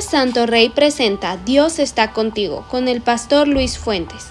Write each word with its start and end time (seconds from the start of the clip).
Santo 0.00 0.46
Rey 0.46 0.70
presenta 0.70 1.38
Dios 1.44 1.78
está 1.78 2.12
contigo 2.12 2.66
con 2.70 2.88
el 2.88 3.00
pastor 3.00 3.46
Luis 3.46 3.78
Fuentes. 3.78 4.26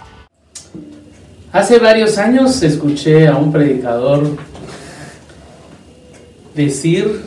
Hace 1.53 1.79
varios 1.79 2.17
años 2.17 2.61
escuché 2.61 3.27
a 3.27 3.37
un 3.37 3.51
predicador 3.51 4.37
decir 6.53 7.21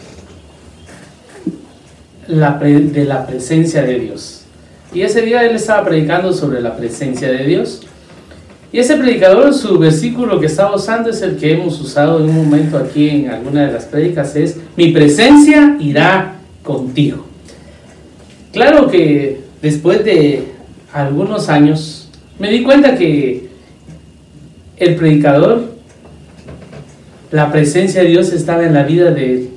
de 2.28 3.04
la 3.04 3.26
presencia 3.26 3.82
de 3.82 3.98
Dios. 3.98 4.42
Y 4.92 5.02
ese 5.02 5.22
día 5.22 5.44
él 5.44 5.56
estaba 5.56 5.84
predicando 5.84 6.32
sobre 6.32 6.60
la 6.60 6.76
presencia 6.76 7.30
de 7.30 7.44
Dios. 7.44 7.80
Y 8.72 8.78
ese 8.78 8.96
predicador, 8.96 9.54
su 9.54 9.78
versículo 9.78 10.38
que 10.38 10.46
estaba 10.46 10.76
usando 10.76 11.10
es 11.10 11.22
el 11.22 11.36
que 11.36 11.52
hemos 11.52 11.80
usado 11.80 12.20
en 12.20 12.28
un 12.28 12.36
momento 12.36 12.76
aquí 12.76 13.08
en 13.08 13.30
alguna 13.30 13.66
de 13.66 13.72
las 13.72 13.86
prédicas, 13.86 14.36
es, 14.36 14.58
mi 14.76 14.92
presencia 14.92 15.76
irá 15.80 16.36
contigo. 16.62 17.31
Claro 18.52 18.90
que 18.90 19.40
después 19.62 20.04
de 20.04 20.44
algunos 20.92 21.48
años 21.48 22.10
me 22.38 22.50
di 22.50 22.62
cuenta 22.62 22.96
que 22.96 23.48
el 24.76 24.94
predicador, 24.96 25.72
la 27.30 27.50
presencia 27.50 28.02
de 28.02 28.08
Dios 28.08 28.30
estaba 28.32 28.66
en 28.66 28.74
la 28.74 28.82
vida 28.82 29.10
de 29.10 29.32
él. 29.32 29.48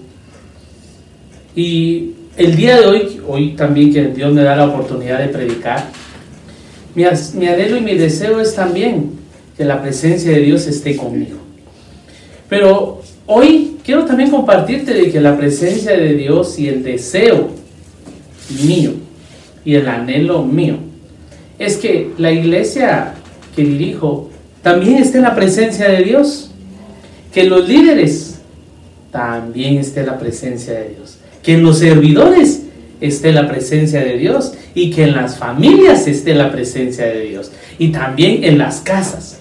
Y 1.58 2.12
el 2.38 2.56
día 2.56 2.80
de 2.80 2.86
hoy, 2.86 3.22
hoy 3.28 3.50
también 3.56 3.92
que 3.94 4.08
Dios 4.08 4.34
me 4.34 4.44
da 4.44 4.56
la 4.56 4.68
oportunidad 4.68 5.20
de 5.20 5.28
predicar, 5.28 5.90
mi, 6.94 7.04
mi 7.34 7.48
anhelo 7.48 7.76
y 7.76 7.82
mi 7.82 7.96
deseo 7.96 8.40
es 8.40 8.56
también 8.56 9.12
que 9.58 9.66
la 9.66 9.82
presencia 9.82 10.32
de 10.32 10.40
Dios 10.40 10.68
esté 10.68 10.96
conmigo. 10.96 11.40
Pero 12.48 13.02
hoy 13.26 13.78
quiero 13.84 14.06
también 14.06 14.30
compartirte 14.32 14.94
de 14.94 15.12
que 15.12 15.20
la 15.20 15.36
presencia 15.36 15.98
de 15.98 16.14
Dios 16.14 16.58
y 16.60 16.70
el 16.70 16.82
deseo 16.82 17.65
mío 18.50 18.94
y 19.64 19.76
el 19.76 19.88
anhelo 19.88 20.44
mío. 20.44 20.78
Es 21.58 21.78
que 21.78 22.12
la 22.18 22.32
iglesia 22.32 23.14
que 23.56 23.64
dirijo 23.64 24.30
también 24.62 24.98
esté 24.98 25.18
en 25.18 25.24
la 25.24 25.36
presencia 25.36 25.90
de 25.90 26.04
Dios, 26.04 26.52
que 27.34 27.46
los 27.46 27.68
líderes 27.68 28.40
también 29.12 29.78
esté 29.78 30.02
en 30.02 30.08
la 30.08 30.20
presencia 30.20 30.74
de 30.74 30.90
Dios, 30.90 31.18
que 31.42 31.54
en 31.54 31.64
los 31.64 31.80
servidores 31.80 32.64
esté 33.02 33.32
la 33.32 33.48
presencia 33.48 34.02
de 34.02 34.18
Dios 34.18 34.54
y 34.74 34.90
que 34.92 35.04
en 35.04 35.16
las 35.16 35.38
familias 35.38 36.08
esté 36.08 36.34
la 36.34 36.52
presencia 36.52 37.06
de 37.06 37.22
Dios 37.22 37.52
y 37.78 37.90
también 37.90 38.44
en 38.44 38.58
las 38.58 38.82
casas. 38.82 39.40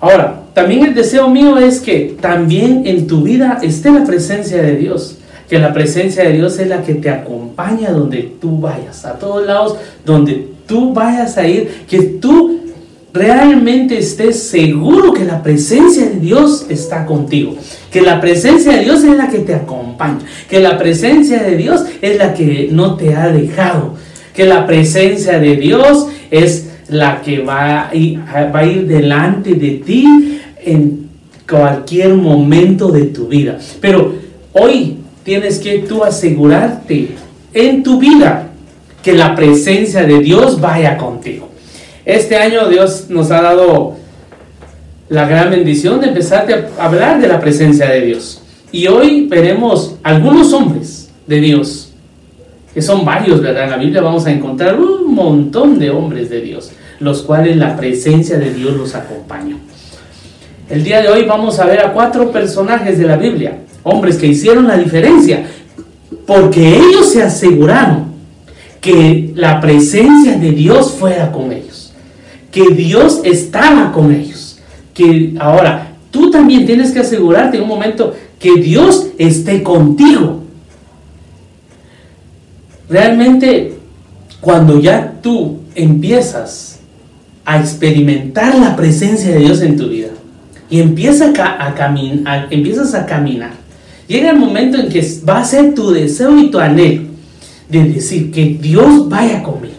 Ahora, 0.00 0.44
también 0.54 0.84
el 0.84 0.94
deseo 0.94 1.28
mío 1.28 1.58
es 1.58 1.80
que 1.80 2.16
también 2.20 2.82
en 2.86 3.06
tu 3.06 3.22
vida 3.22 3.58
esté 3.62 3.90
la 3.90 4.04
presencia 4.04 4.62
de 4.62 4.76
Dios 4.76 5.18
que 5.48 5.58
la 5.58 5.72
presencia 5.72 6.24
de 6.24 6.32
Dios 6.32 6.58
es 6.58 6.68
la 6.68 6.82
que 6.82 6.94
te 6.94 7.10
acompaña 7.10 7.90
donde 7.90 8.34
tú 8.40 8.60
vayas, 8.60 9.04
a 9.04 9.18
todos 9.18 9.46
lados 9.46 9.76
donde 10.04 10.48
tú 10.66 10.92
vayas 10.92 11.38
a 11.38 11.46
ir, 11.46 11.86
que 11.88 12.00
tú 12.00 12.60
realmente 13.12 13.98
estés 13.98 14.42
seguro 14.42 15.12
que 15.12 15.24
la 15.24 15.42
presencia 15.42 16.06
de 16.06 16.20
Dios 16.20 16.66
está 16.68 17.06
contigo, 17.06 17.56
que 17.90 18.02
la 18.02 18.20
presencia 18.20 18.72
de 18.72 18.84
Dios 18.84 19.02
es 19.02 19.16
la 19.16 19.28
que 19.28 19.38
te 19.38 19.54
acompaña, 19.54 20.20
que 20.48 20.60
la 20.60 20.78
presencia 20.78 21.42
de 21.42 21.56
Dios 21.56 21.84
es 22.02 22.18
la 22.18 22.34
que 22.34 22.68
no 22.70 22.96
te 22.96 23.14
ha 23.14 23.28
dejado, 23.28 23.94
que 24.34 24.44
la 24.44 24.66
presencia 24.66 25.38
de 25.38 25.56
Dios 25.56 26.08
es 26.30 26.68
la 26.90 27.22
que 27.22 27.40
va 27.40 27.88
a 27.88 27.94
ir, 27.94 28.86
delante 28.86 29.54
de 29.54 29.70
ti 29.84 30.40
en 30.64 31.08
cualquier 31.48 32.14
momento 32.14 32.88
de 32.88 33.06
tu 33.06 33.26
vida. 33.26 33.58
Pero 33.80 34.14
hoy 34.52 34.97
tienes 35.28 35.58
que 35.58 35.80
tú 35.80 36.04
asegurarte 36.04 37.10
en 37.52 37.82
tu 37.82 37.98
vida 37.98 38.48
que 39.02 39.12
la 39.12 39.34
presencia 39.34 40.04
de 40.04 40.20
Dios 40.20 40.58
vaya 40.58 40.96
contigo. 40.96 41.50
Este 42.06 42.38
año 42.38 42.66
Dios 42.66 43.10
nos 43.10 43.30
ha 43.30 43.42
dado 43.42 43.96
la 45.10 45.28
gran 45.28 45.50
bendición 45.50 46.00
de 46.00 46.06
empezar 46.06 46.46
a 46.78 46.82
hablar 46.82 47.20
de 47.20 47.28
la 47.28 47.40
presencia 47.40 47.90
de 47.90 48.06
Dios. 48.06 48.40
Y 48.72 48.86
hoy 48.86 49.26
veremos 49.26 49.96
algunos 50.02 50.54
hombres 50.54 51.10
de 51.26 51.40
Dios, 51.42 51.92
que 52.72 52.80
son 52.80 53.04
varios, 53.04 53.42
¿verdad? 53.42 53.64
En 53.64 53.70
la 53.72 53.76
Biblia 53.76 54.00
vamos 54.00 54.24
a 54.24 54.30
encontrar 54.30 54.80
un 54.80 55.14
montón 55.14 55.78
de 55.78 55.90
hombres 55.90 56.30
de 56.30 56.40
Dios, 56.40 56.70
los 57.00 57.20
cuales 57.20 57.58
la 57.58 57.76
presencia 57.76 58.38
de 58.38 58.54
Dios 58.54 58.74
los 58.74 58.94
acompañó. 58.94 59.58
El 60.70 60.82
día 60.82 61.02
de 61.02 61.08
hoy 61.08 61.24
vamos 61.24 61.58
a 61.58 61.66
ver 61.66 61.80
a 61.80 61.92
cuatro 61.92 62.32
personajes 62.32 62.98
de 62.98 63.06
la 63.06 63.18
Biblia 63.18 63.58
hombres 63.88 64.16
que 64.16 64.26
hicieron 64.26 64.66
la 64.66 64.76
diferencia, 64.76 65.46
porque 66.26 66.76
ellos 66.76 67.12
se 67.12 67.22
aseguraron 67.22 68.08
que 68.80 69.32
la 69.34 69.60
presencia 69.60 70.36
de 70.36 70.50
Dios 70.52 70.92
fuera 70.92 71.32
con 71.32 71.52
ellos, 71.52 71.92
que 72.50 72.70
Dios 72.70 73.20
estaba 73.24 73.92
con 73.92 74.12
ellos, 74.12 74.58
que 74.94 75.34
ahora 75.38 75.92
tú 76.10 76.30
también 76.30 76.66
tienes 76.66 76.92
que 76.92 77.00
asegurarte 77.00 77.56
en 77.56 77.64
un 77.64 77.68
momento 77.68 78.14
que 78.38 78.54
Dios 78.54 79.08
esté 79.18 79.62
contigo. 79.62 80.42
Realmente, 82.88 83.74
cuando 84.40 84.80
ya 84.80 85.14
tú 85.20 85.58
empiezas 85.74 86.78
a 87.44 87.58
experimentar 87.58 88.54
la 88.54 88.76
presencia 88.76 89.30
de 89.30 89.40
Dios 89.40 89.60
en 89.62 89.76
tu 89.76 89.88
vida 89.88 90.08
y 90.70 90.80
empiezas 90.80 91.30
a, 91.38 91.74
caminar, 91.74 92.46
empiezas 92.50 92.94
a 92.94 93.06
caminar 93.06 93.52
Llega 94.08 94.30
el 94.30 94.38
momento 94.38 94.78
en 94.78 94.88
que 94.88 95.06
va 95.28 95.40
a 95.40 95.44
ser 95.44 95.74
tu 95.74 95.90
deseo 95.90 96.36
y 96.38 96.50
tu 96.50 96.58
anhelo 96.58 97.02
de 97.68 97.84
decir 97.84 98.30
que 98.30 98.56
Dios 98.60 99.06
vaya 99.06 99.42
conmigo, 99.42 99.74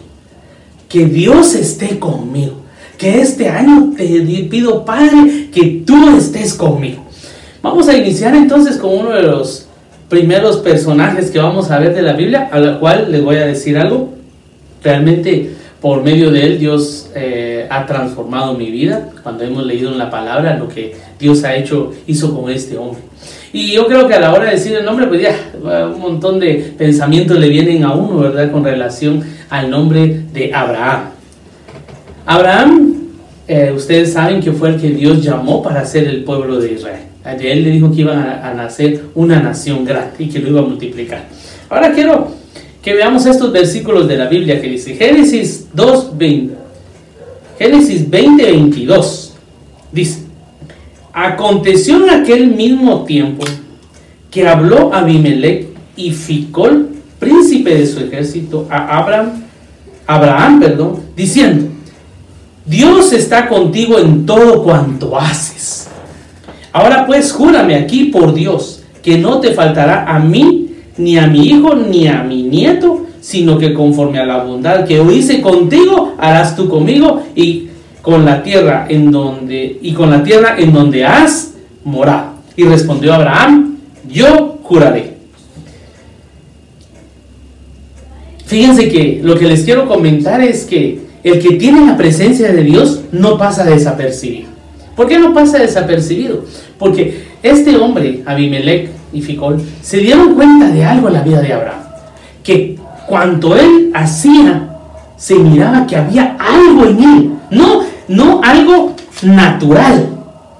que 0.88 1.04
Dios 1.06 1.56
esté 1.56 1.98
conmigo, 1.98 2.54
que 2.96 3.20
este 3.20 3.48
año 3.48 3.92
te 3.96 4.04
pido, 4.48 4.84
Padre, 4.84 5.48
que 5.52 5.82
tú 5.84 6.16
estés 6.16 6.54
conmigo. 6.54 7.04
Vamos 7.60 7.88
a 7.88 7.96
iniciar 7.96 8.36
entonces 8.36 8.76
con 8.76 8.96
uno 8.96 9.10
de 9.10 9.22
los 9.22 9.66
primeros 10.08 10.58
personajes 10.58 11.32
que 11.32 11.40
vamos 11.40 11.72
a 11.72 11.80
ver 11.80 11.94
de 11.94 12.02
la 12.02 12.12
Biblia, 12.12 12.48
a 12.52 12.60
la 12.60 12.78
cual 12.78 13.10
les 13.10 13.24
voy 13.24 13.36
a 13.36 13.46
decir 13.46 13.76
algo. 13.76 14.10
Realmente 14.82 15.50
por 15.80 16.02
medio 16.02 16.30
de 16.30 16.46
él 16.46 16.58
Dios 16.58 17.10
eh, 17.16 17.66
ha 17.68 17.84
transformado 17.84 18.54
mi 18.54 18.70
vida. 18.70 19.08
Cuando 19.24 19.42
hemos 19.42 19.66
leído 19.66 19.90
en 19.90 19.98
la 19.98 20.08
palabra 20.08 20.56
lo 20.56 20.68
que 20.68 20.94
Dios 21.18 21.42
ha 21.42 21.56
hecho, 21.56 21.92
hizo 22.06 22.34
con 22.34 22.50
este 22.50 22.78
hombre. 22.78 23.02
Y 23.52 23.72
yo 23.72 23.86
creo 23.86 24.06
que 24.06 24.14
a 24.14 24.20
la 24.20 24.32
hora 24.32 24.44
de 24.44 24.52
decir 24.52 24.74
el 24.76 24.84
nombre, 24.84 25.06
pues 25.06 25.22
ya 25.22 25.36
un 25.86 26.00
montón 26.00 26.38
de 26.38 26.72
pensamientos 26.78 27.38
le 27.38 27.48
vienen 27.48 27.82
a 27.84 27.94
uno, 27.94 28.18
¿verdad? 28.18 28.50
Con 28.52 28.64
relación 28.64 29.24
al 29.48 29.70
nombre 29.70 30.22
de 30.32 30.54
Abraham. 30.54 31.10
Abraham, 32.26 32.94
eh, 33.48 33.72
ustedes 33.74 34.12
saben 34.12 34.40
que 34.40 34.52
fue 34.52 34.70
el 34.70 34.80
que 34.80 34.90
Dios 34.90 35.22
llamó 35.22 35.62
para 35.62 35.84
ser 35.84 36.06
el 36.06 36.22
pueblo 36.22 36.60
de 36.60 36.72
Israel. 36.72 37.02
De 37.38 37.52
él 37.52 37.64
le 37.64 37.70
dijo 37.70 37.90
que 37.92 38.02
iba 38.02 38.14
a, 38.14 38.50
a 38.50 38.54
nacer 38.54 39.02
una 39.14 39.40
nación 39.40 39.84
grande 39.84 40.14
y 40.20 40.28
que 40.28 40.38
lo 40.38 40.48
iba 40.48 40.60
a 40.60 40.64
multiplicar. 40.64 41.24
Ahora 41.68 41.92
quiero 41.92 42.32
que 42.82 42.94
veamos 42.94 43.26
estos 43.26 43.52
versículos 43.52 44.08
de 44.08 44.16
la 44.16 44.26
Biblia 44.26 44.60
que 44.60 44.68
dice 44.68 44.94
Génesis 44.94 45.68
2, 45.74 46.16
20. 46.16 46.54
Génesis 47.58 48.08
20, 48.08 48.42
22. 48.42 49.34
Dice, 49.92 50.29
Aconteció 51.22 52.02
en 52.02 52.22
aquel 52.22 52.46
mismo 52.46 53.04
tiempo 53.04 53.44
que 54.30 54.48
habló 54.48 54.94
Abimelech 54.94 55.68
y 55.94 56.12
Ficol, 56.12 56.88
príncipe 57.18 57.74
de 57.74 57.86
su 57.86 58.00
ejército, 58.00 58.66
a 58.70 58.96
Abraham, 58.96 59.42
Abraham, 60.06 60.60
perdón, 60.60 61.00
diciendo, 61.14 61.68
Dios 62.64 63.12
está 63.12 63.50
contigo 63.50 63.98
en 63.98 64.24
todo 64.24 64.62
cuanto 64.62 65.14
haces. 65.18 65.90
Ahora 66.72 67.04
pues 67.06 67.32
júrame 67.32 67.74
aquí 67.74 68.04
por 68.04 68.32
Dios 68.32 68.82
que 69.02 69.18
no 69.18 69.40
te 69.40 69.52
faltará 69.52 70.06
a 70.06 70.18
mí, 70.20 70.70
ni 70.96 71.18
a 71.18 71.26
mi 71.26 71.48
hijo, 71.48 71.74
ni 71.74 72.08
a 72.08 72.22
mi 72.22 72.44
nieto, 72.44 73.04
sino 73.20 73.58
que 73.58 73.74
conforme 73.74 74.20
a 74.20 74.24
la 74.24 74.42
bondad 74.42 74.86
que 74.86 75.02
hice 75.12 75.42
contigo, 75.42 76.14
harás 76.16 76.56
tú 76.56 76.66
conmigo 76.70 77.24
y 77.34 77.68
con 78.02 78.24
la 78.24 78.42
tierra 78.42 78.86
en 78.88 79.10
donde 79.10 79.78
y 79.82 79.92
con 79.92 80.10
la 80.10 80.22
tierra 80.22 80.56
en 80.58 80.72
donde 80.72 81.04
has 81.04 81.54
morado. 81.84 82.34
Y 82.56 82.64
respondió 82.64 83.14
Abraham, 83.14 83.78
yo 84.08 84.58
juraré. 84.62 85.14
Fíjense 88.46 88.88
que 88.88 89.20
lo 89.22 89.38
que 89.38 89.46
les 89.46 89.62
quiero 89.62 89.86
comentar 89.86 90.40
es 90.40 90.64
que 90.64 91.00
el 91.22 91.38
que 91.38 91.56
tiene 91.56 91.86
la 91.86 91.96
presencia 91.96 92.52
de 92.52 92.62
Dios 92.62 93.02
no 93.12 93.38
pasa 93.38 93.64
desapercibido. 93.64 94.48
¿Por 94.96 95.06
qué 95.06 95.18
no 95.18 95.32
pasa 95.32 95.58
desapercibido? 95.58 96.44
Porque 96.78 97.24
este 97.42 97.76
hombre, 97.76 98.22
Abimelech 98.26 98.90
y 99.12 99.22
Ficol, 99.22 99.62
se 99.82 99.98
dieron 99.98 100.34
cuenta 100.34 100.68
de 100.70 100.84
algo 100.84 101.08
en 101.08 101.14
la 101.14 101.22
vida 101.22 101.40
de 101.40 101.52
Abraham. 101.52 101.80
Que 102.42 102.76
cuanto 103.06 103.56
él 103.56 103.90
hacía, 103.94 104.68
se 105.16 105.36
miraba 105.36 105.86
que 105.86 105.96
había 105.96 106.36
algo 106.38 106.86
en 106.86 107.02
él. 107.02 107.30
No 107.50 107.82
no 108.10 108.40
algo 108.42 108.96
natural, 109.22 110.08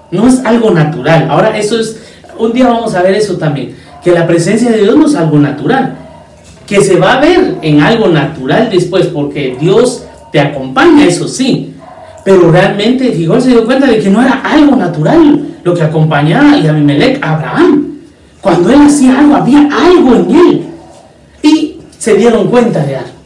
no 0.09 0.27
es 0.27 0.39
algo 0.45 0.71
natural. 0.71 1.27
Ahora 1.29 1.57
eso 1.57 1.77
es, 1.77 1.99
un 2.37 2.53
día 2.53 2.69
vamos 2.69 2.95
a 2.95 3.01
ver 3.01 3.13
eso 3.15 3.35
también, 3.35 3.75
que 4.01 4.11
la 4.11 4.25
presencia 4.25 4.71
de 4.71 4.79
Dios 4.79 4.95
no 4.95 5.05
es 5.05 5.15
algo 5.15 5.37
natural, 5.37 5.97
que 6.65 6.81
se 6.81 6.95
va 6.95 7.15
a 7.15 7.19
ver 7.19 7.57
en 7.61 7.81
algo 7.81 8.07
natural 8.07 8.69
después, 8.71 9.07
porque 9.07 9.57
Dios 9.59 10.05
te 10.31 10.39
acompaña, 10.39 11.05
eso 11.05 11.27
sí. 11.27 11.73
Pero 12.23 12.49
realmente 12.51 13.11
Figol 13.11 13.41
se 13.41 13.49
dio 13.49 13.65
cuenta 13.65 13.85
de 13.85 13.99
que 13.99 14.09
no 14.09 14.21
era 14.21 14.41
algo 14.45 14.77
natural 14.77 15.47
lo 15.61 15.73
que 15.73 15.83
acompañaba 15.83 16.55
y 16.55 16.67
Abimelech 16.67 17.21
a 17.21 17.33
Abraham. 17.33 17.97
Cuando 18.39 18.69
él 18.69 18.79
hacía 18.81 19.19
algo, 19.19 19.35
había 19.35 19.67
algo 19.69 20.15
en 20.15 20.35
él. 20.35 20.65
Y 21.43 21.75
se 21.97 22.15
dieron 22.15 22.47
cuenta 22.47 22.79
de 22.85 22.95
algo. 22.95 23.20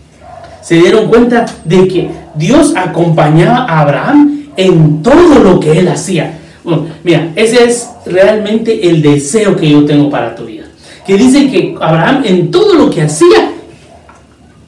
Se 0.66 0.74
dieron 0.74 1.10
cuenta 1.10 1.46
de 1.64 1.88
que 1.88 2.10
Dios 2.34 2.74
acompañaba 2.76 3.66
a 3.66 3.82
Abraham 3.82 4.46
en 4.58 5.04
todo 5.04 5.38
lo 5.38 5.60
que 5.60 5.78
él 5.78 5.88
hacía. 5.88 6.40
Bueno, 6.64 6.88
mira, 7.04 7.32
ese 7.36 7.66
es 7.66 7.88
realmente 8.08 8.90
el 8.90 9.04
deseo 9.04 9.56
que 9.56 9.70
yo 9.70 9.86
tengo 9.86 10.10
para 10.10 10.34
tu 10.34 10.46
vida. 10.46 10.64
Que 11.06 11.18
dice 11.18 11.52
que 11.52 11.76
Abraham 11.80 12.24
en 12.26 12.50
todo 12.50 12.74
lo 12.74 12.90
que 12.90 13.04
hacía, 13.04 13.52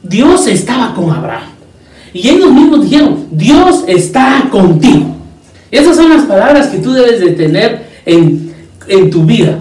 Dios 0.04 0.46
estaba 0.46 0.94
con 0.94 1.10
Abraham. 1.10 1.50
Y 2.14 2.30
ellos 2.30 2.52
mismos 2.52 2.84
dijeron, 2.84 3.26
Dios 3.32 3.84
está 3.88 4.48
contigo. 4.52 5.16
Esas 5.72 5.96
son 5.96 6.12
las 6.12 6.26
palabras 6.26 6.68
que 6.68 6.78
tú 6.78 6.94
debes 6.94 7.20
de 7.22 7.32
tener 7.32 7.88
en, 8.06 8.54
en 8.88 9.10
tu 9.10 9.24
vida. 9.24 9.58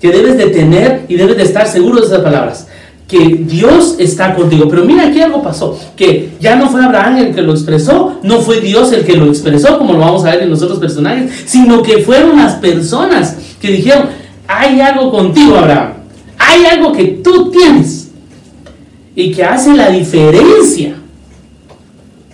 Que 0.00 0.12
debes 0.12 0.38
de 0.38 0.46
tener 0.46 1.06
y 1.08 1.16
debes 1.16 1.36
de 1.38 1.42
estar 1.42 1.66
seguro 1.66 1.98
de 1.98 2.06
esas 2.06 2.20
palabras 2.20 2.68
que 3.12 3.44
Dios 3.44 3.96
está 3.98 4.34
contigo. 4.34 4.68
Pero 4.70 4.86
mira 4.86 5.08
aquí 5.08 5.20
algo 5.20 5.42
pasó, 5.42 5.78
que 5.94 6.30
ya 6.40 6.56
no 6.56 6.70
fue 6.70 6.82
Abraham 6.82 7.18
el 7.18 7.34
que 7.34 7.42
lo 7.42 7.52
expresó, 7.52 8.18
no 8.22 8.40
fue 8.40 8.58
Dios 8.60 8.90
el 8.92 9.04
que 9.04 9.18
lo 9.18 9.26
expresó, 9.26 9.76
como 9.76 9.92
lo 9.92 9.98
vamos 9.98 10.24
a 10.24 10.30
ver 10.30 10.44
en 10.44 10.48
los 10.48 10.62
otros 10.62 10.78
personajes, 10.78 11.30
sino 11.44 11.82
que 11.82 11.98
fueron 11.98 12.38
las 12.38 12.54
personas 12.54 13.36
que 13.60 13.70
dijeron, 13.70 14.04
hay 14.48 14.80
algo 14.80 15.10
contigo, 15.10 15.58
Abraham, 15.58 15.92
hay 16.38 16.64
algo 16.64 16.90
que 16.92 17.04
tú 17.22 17.50
tienes 17.50 18.12
y 19.14 19.30
que 19.30 19.44
hace 19.44 19.74
la 19.74 19.90
diferencia 19.90 20.94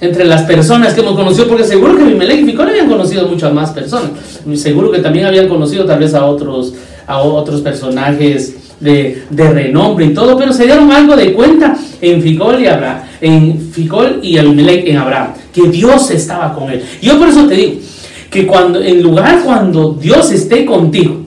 entre 0.01 0.27
las 0.27 0.43
personas 0.43 0.95
que 0.95 1.01
hemos 1.01 1.17
conocido, 1.17 1.49
porque 1.49 1.65
seguro 1.65 1.97
que 1.97 2.05
Abimelech 2.05 2.43
y 2.43 2.45
Ficón 2.45 2.69
habían 2.69 2.89
conocido 2.89 3.27
muchas 3.27 3.53
más 3.53 3.71
personas, 3.71 4.13
seguro 4.55 4.93
que 4.93 5.01
también 5.01 5.27
habían 5.27 5.49
conocido 5.49 5.85
tal 5.87 5.99
vez 5.99 6.15
a 6.15 6.25
otros, 6.25 6.75
a 7.05 7.19
otros 7.19 7.63
personajes 7.63 8.68
de, 8.81 9.25
renombre 9.31 10.07
y 10.07 10.15
todo, 10.15 10.37
pero 10.37 10.53
se 10.53 10.65
dieron 10.65 10.91
algo 10.93 11.17
de 11.17 11.33
cuenta 11.33 11.77
en 12.01 12.23
Ficol 12.23 12.61
y 12.61 12.67
Abraham, 12.67 12.99
en 13.21 13.71
Ficol 13.73 14.21
y 14.23 14.39
Abimelech 14.39 14.87
en 14.87 14.97
Abraham, 14.97 15.29
que 15.53 15.69
Dios 15.69 16.11
estaba 16.11 16.55
con 16.55 16.71
él. 16.71 16.83
Yo 17.03 17.19
por 17.19 17.29
eso 17.29 17.47
te 17.47 17.55
digo 17.55 17.73
que 18.31 18.47
cuando 18.47 18.83
en 18.83 19.03
lugar 19.03 19.43
cuando 19.45 19.95
Dios 19.95 20.31
esté 20.31 20.65
contigo, 20.65 21.23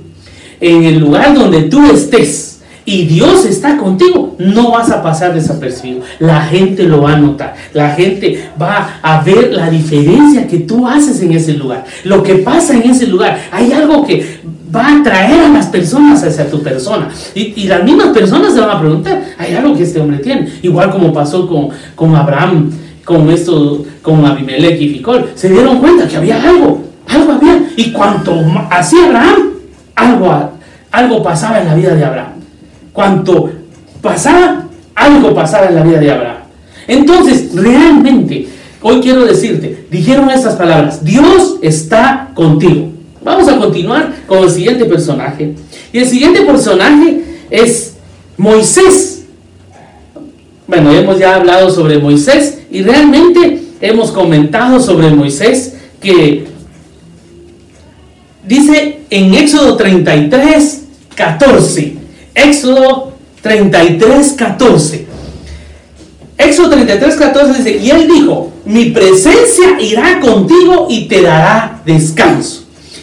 en 0.59 0.83
el 0.83 0.99
lugar 0.99 1.33
donde 1.33 1.63
tú 1.63 1.83
estés, 1.91 2.51
y 2.83 3.05
Dios 3.05 3.45
está 3.45 3.77
contigo, 3.77 4.35
no 4.39 4.71
vas 4.71 4.89
a 4.89 5.03
pasar 5.03 5.33
desapercibido. 5.33 6.01
La 6.19 6.41
gente 6.41 6.83
lo 6.83 7.03
va 7.03 7.13
a 7.13 7.17
notar. 7.17 7.55
La 7.73 7.91
gente 7.91 8.49
va 8.59 8.99
a 9.01 9.21
ver 9.21 9.53
la 9.53 9.69
diferencia 9.69 10.47
que 10.47 10.59
tú 10.59 10.87
haces 10.87 11.21
en 11.21 11.31
ese 11.31 11.53
lugar. 11.53 11.85
Lo 12.03 12.23
que 12.23 12.35
pasa 12.35 12.73
en 12.73 12.89
ese 12.89 13.05
lugar. 13.05 13.39
Hay 13.51 13.71
algo 13.71 14.05
que 14.05 14.39
va 14.73 14.87
a 14.87 14.99
atraer 14.99 15.45
a 15.45 15.49
las 15.49 15.67
personas 15.67 16.23
hacia 16.23 16.49
tu 16.49 16.61
persona. 16.61 17.09
Y, 17.33 17.67
las 17.67 17.83
mismas 17.83 18.07
personas 18.07 18.53
se 18.53 18.59
van 18.59 18.69
a 18.69 18.79
preguntar, 18.79 19.23
hay 19.37 19.53
algo 19.53 19.75
que 19.75 19.83
este 19.83 19.99
hombre 19.99 20.19
tiene. 20.19 20.51
Igual 20.61 20.91
como 20.91 21.13
pasó 21.13 21.47
con, 21.47 21.69
con 21.95 22.15
Abraham, 22.15 22.71
con 23.03 23.29
esto, 23.29 23.83
con 24.01 24.25
Abimelech 24.25 24.79
y 24.79 24.89
Ficol. 24.89 25.29
Se 25.35 25.49
dieron 25.49 25.79
cuenta 25.79 26.07
que 26.07 26.17
había 26.17 26.41
algo, 26.41 26.83
algo 27.07 27.31
había. 27.33 27.69
Y 27.75 27.91
cuanto 27.91 28.33
hacía 28.69 29.05
Abraham, 29.05 29.49
algo, 29.95 30.51
algo 30.91 31.23
pasaba 31.23 31.61
en 31.61 31.67
la 31.67 31.75
vida 31.75 31.95
de 31.95 32.05
Abraham. 32.05 32.33
Cuanto 32.93 33.51
pasaba, 34.01 34.65
algo 34.95 35.33
pasaba 35.33 35.67
en 35.67 35.75
la 35.75 35.83
vida 35.83 35.99
de 35.99 36.11
Abraham. 36.11 36.37
Entonces, 36.87 37.51
realmente, 37.55 38.47
hoy 38.81 38.99
quiero 39.01 39.25
decirte, 39.25 39.85
dijeron 39.89 40.29
estas 40.29 40.55
palabras, 40.55 41.03
Dios 41.03 41.57
está 41.61 42.29
contigo. 42.33 42.91
Vamos 43.23 43.47
a 43.47 43.57
continuar 43.57 44.13
con 44.25 44.43
el 44.43 44.49
siguiente 44.49 44.85
personaje. 44.85 45.53
Y 45.93 45.99
el 45.99 46.07
siguiente 46.07 46.41
personaje 46.41 47.21
es 47.49 47.93
Moisés. 48.37 49.23
Bueno, 50.67 50.91
hemos 50.91 51.19
ya 51.19 51.35
hablado 51.35 51.69
sobre 51.69 51.99
Moisés 51.99 52.59
y 52.71 52.81
realmente 52.81 53.61
hemos 53.81 54.11
comentado 54.11 54.79
sobre 54.79 55.09
Moisés 55.09 55.75
que 56.01 56.45
dice 58.47 59.01
en 59.09 59.33
Éxodo 59.33 59.75
33, 59.75 60.81
14. 61.15 61.95
Éxodo 62.33 63.11
33, 63.41 64.33
14. 64.33 65.07
Éxodo 66.37 66.69
33, 66.69 67.15
14 67.15 67.57
dice, 67.57 67.77
y 67.77 67.91
él 67.91 68.07
dijo, 68.07 68.51
mi 68.65 68.85
presencia 68.85 69.79
irá 69.79 70.19
contigo 70.19 70.87
y 70.89 71.07
te 71.07 71.21
dará 71.21 71.81
descanso. 71.85 72.60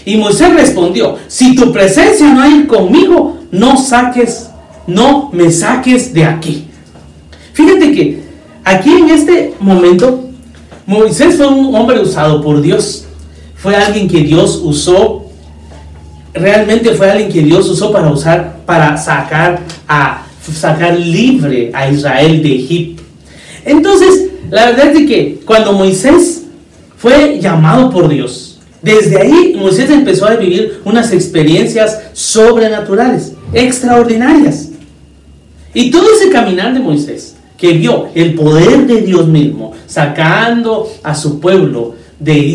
Y 0.08 0.16
Moisés 0.16 0.54
respondió, 0.54 1.18
si 1.26 1.54
tu 1.54 1.70
presencia 1.70 2.32
no 2.32 2.40
hay 2.40 2.64
conmigo, 2.64 3.40
no 3.50 3.76
saques, 3.76 4.48
no 4.86 5.28
me 5.34 5.50
saques 5.50 6.14
de 6.14 6.24
aquí. 6.24 6.64
Fíjate 7.52 7.92
que 7.92 8.22
aquí 8.64 8.90
en 8.90 9.10
este 9.10 9.52
momento, 9.60 10.24
Moisés 10.86 11.36
fue 11.36 11.46
un 11.46 11.74
hombre 11.74 12.00
usado 12.00 12.40
por 12.42 12.62
Dios. 12.62 13.04
Fue 13.54 13.76
alguien 13.76 14.08
que 14.08 14.22
Dios 14.22 14.58
usó, 14.64 15.26
realmente 16.32 16.94
fue 16.94 17.10
alguien 17.10 17.30
que 17.30 17.42
Dios 17.42 17.68
usó 17.68 17.92
para 17.92 18.10
usar, 18.10 18.60
para 18.64 18.96
sacar 18.96 19.60
a 19.86 20.22
sacar 20.50 20.98
libre 20.98 21.70
a 21.74 21.86
Israel 21.90 22.42
de 22.42 22.54
Egipto. 22.54 23.02
Entonces, 23.62 24.30
la 24.48 24.70
verdad 24.70 24.86
es 24.86 25.06
que 25.06 25.40
cuando 25.44 25.74
Moisés 25.74 26.44
fue 26.96 27.38
llamado 27.38 27.90
por 27.90 28.08
Dios, 28.08 28.47
desde 28.82 29.20
ahí 29.20 29.56
Moisés 29.58 29.90
empezó 29.90 30.26
a 30.26 30.36
vivir 30.36 30.80
unas 30.84 31.12
experiencias 31.12 31.98
sobrenaturales, 32.12 33.32
extraordinarias. 33.52 34.68
Y 35.74 35.90
todo 35.90 36.06
ese 36.14 36.30
caminar 36.30 36.74
de 36.74 36.80
Moisés, 36.80 37.36
que 37.56 37.72
vio 37.72 38.08
el 38.14 38.34
poder 38.34 38.86
de 38.86 39.02
Dios 39.02 39.26
mismo 39.26 39.72
sacando 39.86 40.88
a 41.02 41.14
su 41.14 41.40
pueblo 41.40 41.96
de, 42.20 42.52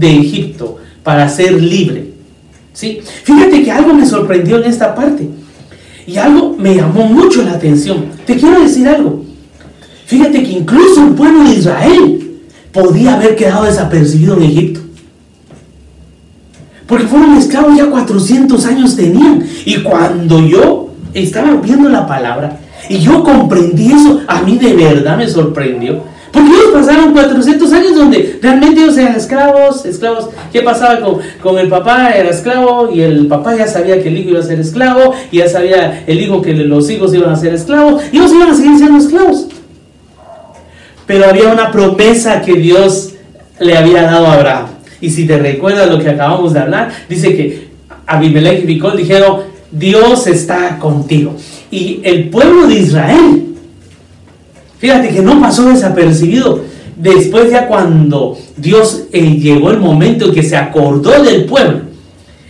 Egipto 0.00 0.76
para 1.02 1.28
ser 1.28 1.60
libre. 1.60 2.12
¿sí? 2.72 3.00
Fíjate 3.24 3.62
que 3.64 3.70
algo 3.70 3.92
me 3.94 4.06
sorprendió 4.06 4.58
en 4.58 4.64
esta 4.64 4.94
parte. 4.94 5.28
Y 6.06 6.16
algo 6.16 6.56
me 6.56 6.74
llamó 6.74 7.04
mucho 7.04 7.42
la 7.42 7.52
atención. 7.52 8.06
Te 8.24 8.36
quiero 8.36 8.60
decir 8.60 8.88
algo. 8.88 9.24
Fíjate 10.06 10.42
que 10.42 10.52
incluso 10.52 11.06
el 11.06 11.14
pueblo 11.14 11.44
de 11.44 11.56
Israel 11.56 12.30
podía 12.72 13.16
haber 13.16 13.36
quedado 13.36 13.64
desapercibido 13.64 14.36
en 14.36 14.42
Egipto. 14.44 14.80
Porque 16.88 17.06
fueron 17.06 17.36
esclavos 17.36 17.76
ya 17.76 17.86
400 17.86 18.64
años 18.64 18.96
tenían. 18.96 19.46
Y 19.66 19.82
cuando 19.82 20.40
yo 20.40 20.88
estaba 21.12 21.54
viendo 21.56 21.88
la 21.90 22.06
palabra 22.06 22.58
y 22.88 22.98
yo 22.98 23.22
comprendí 23.22 23.92
eso, 23.92 24.22
a 24.26 24.40
mí 24.40 24.56
de 24.56 24.72
verdad 24.72 25.18
me 25.18 25.28
sorprendió. 25.28 26.02
Porque 26.32 26.48
ellos 26.48 26.70
pasaron 26.72 27.12
400 27.12 27.72
años 27.72 27.94
donde 27.94 28.38
realmente 28.40 28.80
ellos 28.80 28.96
eran 28.96 29.16
esclavos, 29.16 29.84
esclavos. 29.84 30.30
¿Qué 30.50 30.62
pasaba 30.62 31.00
con, 31.00 31.18
con, 31.42 31.58
el 31.58 31.68
papá? 31.68 32.10
Era 32.10 32.30
esclavo 32.30 32.90
y 32.90 33.02
el 33.02 33.26
papá 33.26 33.54
ya 33.54 33.66
sabía 33.66 34.02
que 34.02 34.08
el 34.08 34.16
hijo 34.16 34.30
iba 34.30 34.40
a 34.40 34.42
ser 34.42 34.58
esclavo 34.58 35.14
y 35.30 35.38
ya 35.38 35.48
sabía 35.48 36.04
el 36.06 36.20
hijo 36.20 36.40
que 36.40 36.54
los 36.54 36.88
hijos 36.88 37.12
iban 37.12 37.30
a 37.30 37.36
ser 37.36 37.52
esclavos 37.52 38.02
y 38.12 38.16
ellos 38.16 38.32
iban 38.32 38.50
a 38.50 38.54
seguir 38.54 38.78
siendo 38.78 38.98
esclavos. 38.98 39.48
Pero 41.06 41.26
había 41.26 41.48
una 41.50 41.70
promesa 41.70 42.40
que 42.40 42.54
Dios 42.54 43.14
le 43.60 43.76
había 43.76 44.02
dado 44.02 44.26
a 44.26 44.34
Abraham. 44.34 44.77
Y 45.00 45.10
si 45.10 45.26
te 45.26 45.38
recuerdas 45.38 45.90
lo 45.90 45.98
que 45.98 46.10
acabamos 46.10 46.52
de 46.52 46.60
hablar, 46.60 46.90
dice 47.08 47.36
que 47.36 47.68
Abimelech 48.06 48.62
y 48.62 48.66
Bicol 48.66 48.96
dijeron, 48.96 49.40
Dios 49.70 50.26
está 50.26 50.78
contigo. 50.78 51.34
Y 51.70 52.00
el 52.02 52.30
pueblo 52.30 52.66
de 52.66 52.74
Israel, 52.74 53.44
fíjate 54.78 55.10
que 55.10 55.20
no 55.20 55.40
pasó 55.40 55.68
desapercibido. 55.68 56.64
Después 56.96 57.50
ya 57.50 57.68
cuando 57.68 58.36
Dios 58.56 59.04
eh, 59.12 59.36
llegó 59.36 59.70
el 59.70 59.78
momento 59.78 60.26
en 60.26 60.32
que 60.32 60.42
se 60.42 60.56
acordó 60.56 61.22
del 61.22 61.44
pueblo, 61.44 61.82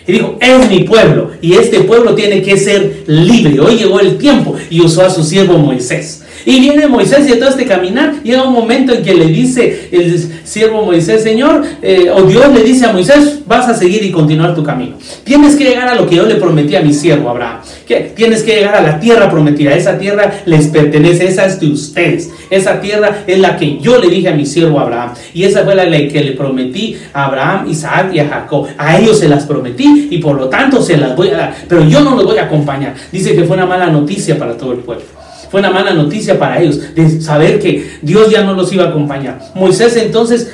y 0.09 0.13
dijo, 0.13 0.39
es 0.41 0.71
mi 0.71 0.85
pueblo, 0.85 1.33
y 1.43 1.53
este 1.53 1.81
pueblo 1.81 2.15
tiene 2.15 2.41
que 2.41 2.57
ser 2.57 3.05
libre. 3.07 3.61
Hoy 3.61 3.77
llegó 3.77 4.01
el 4.01 4.17
tiempo 4.17 4.57
y 4.71 4.81
usó 4.81 5.05
a 5.05 5.11
su 5.11 5.23
siervo 5.23 5.59
Moisés. 5.59 6.23
Y 6.47 6.61
viene 6.61 6.87
Moisés 6.87 7.29
y 7.29 7.39
todo 7.39 7.51
este 7.51 7.67
caminar, 7.67 8.23
llega 8.23 8.43
un 8.43 8.55
momento 8.55 8.95
en 8.95 9.03
que 9.03 9.13
le 9.13 9.27
dice 9.27 9.91
el 9.93 10.19
siervo 10.45 10.83
Moisés, 10.83 11.23
Señor, 11.23 11.63
eh, 11.83 12.11
o 12.11 12.23
Dios 12.23 12.51
le 12.55 12.63
dice 12.63 12.87
a 12.87 12.93
Moisés, 12.93 13.41
vas 13.47 13.69
a 13.69 13.75
seguir 13.75 14.03
y 14.03 14.11
continuar 14.11 14.55
tu 14.55 14.63
camino. 14.63 14.97
Tienes 15.25 15.57
que 15.57 15.65
llegar 15.65 15.89
a 15.89 15.95
lo 15.95 16.07
que 16.07 16.17
yo 16.17 16.25
le 16.25 16.37
prometí 16.37 16.75
a 16.75 16.81
mi 16.81 16.95
siervo 16.95 17.29
Abraham. 17.29 17.59
Que 17.87 18.13
tienes 18.17 18.43
que 18.43 18.55
llegar 18.55 18.77
a 18.77 18.81
la 18.81 19.01
tierra 19.01 19.31
prometida. 19.31 19.75
Esa 19.75 19.99
tierra 19.99 20.43
les 20.47 20.69
pertenece, 20.69 21.27
esa 21.27 21.45
es 21.45 21.61
de 21.61 21.67
ustedes. 21.67 22.31
Esa 22.51 22.81
tierra 22.81 23.25
es 23.27 23.39
la 23.39 23.57
que 23.57 23.79
yo 23.79 23.99
le 23.99 24.09
dije 24.09 24.29
a 24.29 24.35
mi 24.35 24.47
siervo 24.47 24.81
Abraham. 24.81 25.13
Y 25.35 25.45
esa 25.45 25.65
fue 25.65 25.75
la 25.75 25.85
que 25.85 26.23
le 26.23 26.33
prometí 26.33 26.97
a 27.13 27.27
Abraham, 27.27 27.69
Isaac 27.69 28.11
y 28.15 28.21
a 28.21 28.29
Jacob. 28.29 28.69
A 28.79 28.99
ellos 28.99 29.19
se 29.19 29.29
las 29.29 29.45
prometí 29.45 29.98
y 30.11 30.19
por 30.19 30.37
lo 30.37 30.49
tanto 30.49 30.83
se 30.83 30.97
las 30.97 31.17
voy 31.17 31.29
a 31.29 31.37
dar. 31.37 31.55
Pero 31.69 31.85
yo 31.85 32.01
no 32.01 32.15
los 32.15 32.25
voy 32.25 32.39
a 32.39 32.45
acompañar. 32.45 32.95
Dice 33.11 33.35
que 33.35 33.45
fue 33.45 33.57
una 33.57 33.67
mala 33.67 33.87
noticia 33.89 34.39
para 34.39 34.57
todo 34.57 34.73
el 34.73 34.79
pueblo. 34.79 35.05
Fue 35.51 35.61
una 35.61 35.71
mala 35.71 35.95
noticia 35.95 36.39
para 36.39 36.61
ellos 36.61 36.95
de 36.95 37.21
saber 37.21 37.59
que 37.59 37.99
Dios 38.03 38.31
ya 38.31 38.43
no 38.43 38.53
los 38.53 38.73
iba 38.73 38.85
a 38.85 38.89
acompañar. 38.89 39.41
Moisés 39.55 39.97
entonces, 39.97 40.53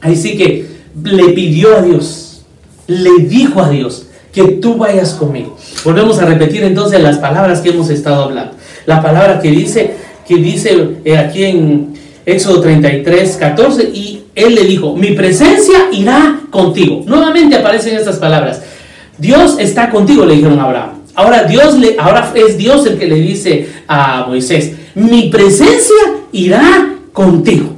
ahí 0.00 0.16
sí 0.16 0.36
que 0.36 0.66
le 1.02 1.28
pidió 1.30 1.76
a 1.76 1.82
Dios, 1.82 2.42
le 2.86 3.24
dijo 3.24 3.60
a 3.60 3.70
Dios 3.70 4.06
que 4.32 4.42
tú 4.44 4.76
vayas 4.76 5.14
conmigo. 5.14 5.56
Volvemos 5.84 6.18
a 6.18 6.26
repetir 6.26 6.64
entonces 6.64 7.00
las 7.00 7.18
palabras 7.18 7.60
que 7.60 7.70
hemos 7.70 7.88
estado 7.90 8.24
hablando. 8.24 8.54
La 8.86 9.00
palabra 9.00 9.40
que 9.40 9.50
dice, 9.50 9.94
que 10.26 10.36
dice 10.36 10.96
eh, 11.04 11.16
aquí 11.16 11.44
en 11.44 11.94
Éxodo 12.26 12.60
33, 12.60 13.36
14, 13.36 13.90
y 13.94 14.03
él 14.34 14.54
le 14.54 14.64
dijo, 14.64 14.96
mi 14.96 15.12
presencia 15.12 15.88
irá 15.92 16.40
contigo. 16.50 17.02
Nuevamente 17.06 17.56
aparecen 17.56 17.96
estas 17.96 18.16
palabras. 18.16 18.62
Dios 19.18 19.56
está 19.58 19.90
contigo, 19.90 20.24
le 20.24 20.34
dijeron 20.34 20.58
a 20.58 20.64
Abraham. 20.64 20.90
Ahora 21.14 21.44
Dios 21.44 21.78
le, 21.78 21.96
ahora 21.98 22.32
es 22.34 22.58
Dios 22.58 22.86
el 22.86 22.98
que 22.98 23.06
le 23.06 23.16
dice 23.16 23.68
a 23.86 24.26
Moisés, 24.26 24.72
mi 24.94 25.28
presencia 25.28 25.94
irá 26.32 26.96
contigo. 27.12 27.70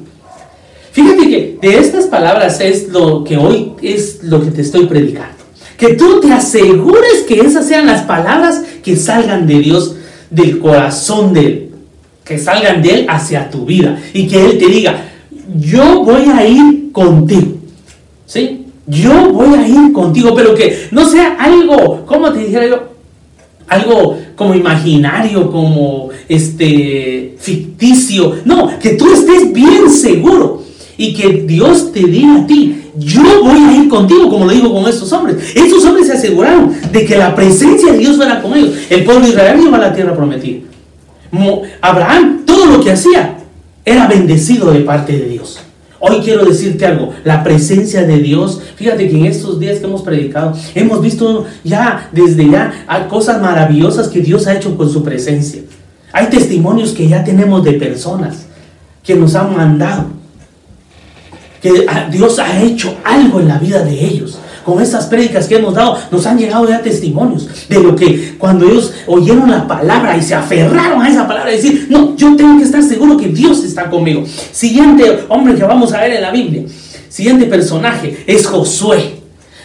Fíjate 0.92 1.28
que 1.28 1.58
de 1.60 1.78
estas 1.78 2.06
palabras 2.06 2.58
es 2.60 2.88
lo 2.88 3.22
que 3.22 3.36
hoy 3.36 3.72
es 3.82 4.22
lo 4.22 4.42
que 4.42 4.50
te 4.50 4.62
estoy 4.62 4.86
predicando. 4.86 5.36
Que 5.76 5.92
tú 5.92 6.20
te 6.20 6.32
asegures 6.32 7.24
que 7.28 7.40
esas 7.40 7.68
sean 7.68 7.84
las 7.84 8.02
palabras 8.02 8.62
que 8.82 8.96
salgan 8.96 9.46
de 9.46 9.58
Dios, 9.58 9.96
del 10.30 10.58
corazón 10.58 11.34
de 11.34 11.40
Él. 11.40 11.70
Que 12.24 12.38
salgan 12.38 12.80
de 12.80 12.90
Él 12.90 13.06
hacia 13.10 13.50
tu 13.50 13.66
vida. 13.66 14.00
Y 14.14 14.26
que 14.26 14.42
Él 14.42 14.56
te 14.56 14.68
diga, 14.68 15.04
yo 15.54 16.02
voy 16.02 16.24
a 16.34 16.46
ir 16.46 16.92
contigo. 16.92 17.56
¿Sí? 18.26 18.66
Yo 18.86 19.32
voy 19.32 19.58
a 19.58 19.68
ir 19.68 19.92
contigo, 19.92 20.34
pero 20.34 20.54
que 20.54 20.88
no 20.90 21.04
sea 21.08 21.36
algo, 21.38 22.04
¿cómo 22.06 22.32
te 22.32 22.40
dijera 22.40 22.66
yo? 22.66 22.82
Algo 23.68 24.16
como 24.36 24.54
imaginario, 24.54 25.50
como 25.50 26.10
este 26.28 27.34
ficticio. 27.38 28.36
No, 28.44 28.78
que 28.78 28.90
tú 28.90 29.12
estés 29.12 29.52
bien 29.52 29.90
seguro 29.90 30.62
y 30.96 31.12
que 31.14 31.44
Dios 31.46 31.92
te 31.92 32.00
diga 32.00 32.36
a 32.36 32.46
ti, 32.46 32.82
yo 32.96 33.42
voy 33.42 33.58
a 33.58 33.76
ir 33.76 33.88
contigo, 33.88 34.30
como 34.30 34.46
lo 34.46 34.52
digo 34.52 34.72
con 34.72 34.88
estos 34.88 35.12
hombres. 35.12 35.36
Estos 35.54 35.84
hombres 35.84 36.06
se 36.06 36.14
aseguraron 36.14 36.72
de 36.92 37.04
que 37.04 37.16
la 37.16 37.34
presencia 37.34 37.92
de 37.92 37.98
Dios 37.98 38.16
fuera 38.16 38.40
con 38.40 38.54
ellos. 38.54 38.74
El 38.88 39.04
pueblo 39.04 39.24
de 39.24 39.30
Israel 39.30 39.60
iba 39.60 39.76
a 39.76 39.80
la 39.80 39.94
tierra 39.94 40.14
prometida. 40.14 40.60
Abraham, 41.80 42.42
todo 42.46 42.66
lo 42.66 42.80
que 42.80 42.92
hacía, 42.92 43.35
era 43.86 44.08
bendecido 44.08 44.72
de 44.72 44.80
parte 44.80 45.12
de 45.12 45.28
Dios. 45.28 45.60
Hoy 46.00 46.20
quiero 46.22 46.44
decirte 46.44 46.84
algo, 46.84 47.14
la 47.24 47.42
presencia 47.42 48.02
de 48.02 48.18
Dios, 48.18 48.60
fíjate 48.74 49.08
que 49.08 49.16
en 49.16 49.26
estos 49.26 49.58
días 49.58 49.78
que 49.78 49.86
hemos 49.86 50.02
predicado, 50.02 50.52
hemos 50.74 51.00
visto 51.00 51.46
ya 51.64 52.10
desde 52.12 52.50
ya 52.50 53.06
cosas 53.08 53.40
maravillosas 53.40 54.08
que 54.08 54.20
Dios 54.20 54.46
ha 54.46 54.54
hecho 54.54 54.76
con 54.76 54.90
su 54.90 55.02
presencia. 55.02 55.62
Hay 56.12 56.26
testimonios 56.26 56.92
que 56.92 57.08
ya 57.08 57.24
tenemos 57.24 57.64
de 57.64 57.74
personas 57.74 58.46
que 59.02 59.14
nos 59.14 59.34
han 59.36 59.56
mandado, 59.56 60.06
que 61.62 61.86
Dios 62.10 62.38
ha 62.40 62.60
hecho 62.60 62.94
algo 63.04 63.40
en 63.40 63.48
la 63.48 63.58
vida 63.58 63.82
de 63.82 64.04
ellos 64.04 64.38
con 64.66 64.82
estas 64.82 65.06
prédicas 65.06 65.46
que 65.46 65.54
hemos 65.54 65.74
dado, 65.74 65.96
nos 66.10 66.26
han 66.26 66.36
llegado 66.36 66.68
ya 66.68 66.82
testimonios 66.82 67.48
de 67.68 67.80
lo 67.80 67.94
que 67.94 68.34
cuando 68.36 68.68
ellos 68.68 68.92
oyeron 69.06 69.48
la 69.48 69.64
palabra 69.64 70.16
y 70.16 70.22
se 70.22 70.34
aferraron 70.34 71.00
a 71.00 71.08
esa 71.08 71.28
palabra 71.28 71.52
decir, 71.52 71.86
no, 71.88 72.16
yo 72.16 72.34
tengo 72.34 72.58
que 72.58 72.64
estar 72.64 72.82
seguro 72.82 73.16
que 73.16 73.28
Dios 73.28 73.62
está 73.62 73.88
conmigo. 73.88 74.24
Siguiente 74.50 75.20
hombre 75.28 75.54
que 75.54 75.62
vamos 75.62 75.92
a 75.92 76.00
ver 76.00 76.14
en 76.14 76.22
la 76.22 76.32
Biblia, 76.32 76.64
siguiente 77.08 77.46
personaje 77.46 78.24
es 78.26 78.44
Josué. 78.44 79.20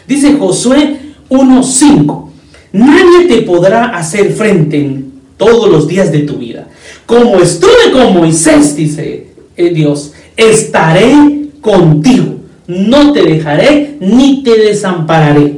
Dice 0.07 0.37
Josué 0.37 0.97
1.5, 1.29 2.25
nadie 2.73 3.25
te 3.27 3.41
podrá 3.41 3.85
hacer 3.97 4.31
frente 4.31 4.77
en 4.77 5.13
todos 5.35 5.67
los 5.67 5.87
días 5.87 6.11
de 6.11 6.19
tu 6.19 6.35
vida. 6.37 6.67
Como 7.07 7.37
estuve 7.37 7.91
con 7.91 8.13
Moisés, 8.13 8.75
dice 8.75 9.25
Dios, 9.57 10.13
estaré 10.37 11.49
contigo 11.59 12.30
no 12.71 13.11
te 13.11 13.23
dejaré 13.23 13.97
ni 13.99 14.43
te 14.43 14.57
desampararé. 14.57 15.57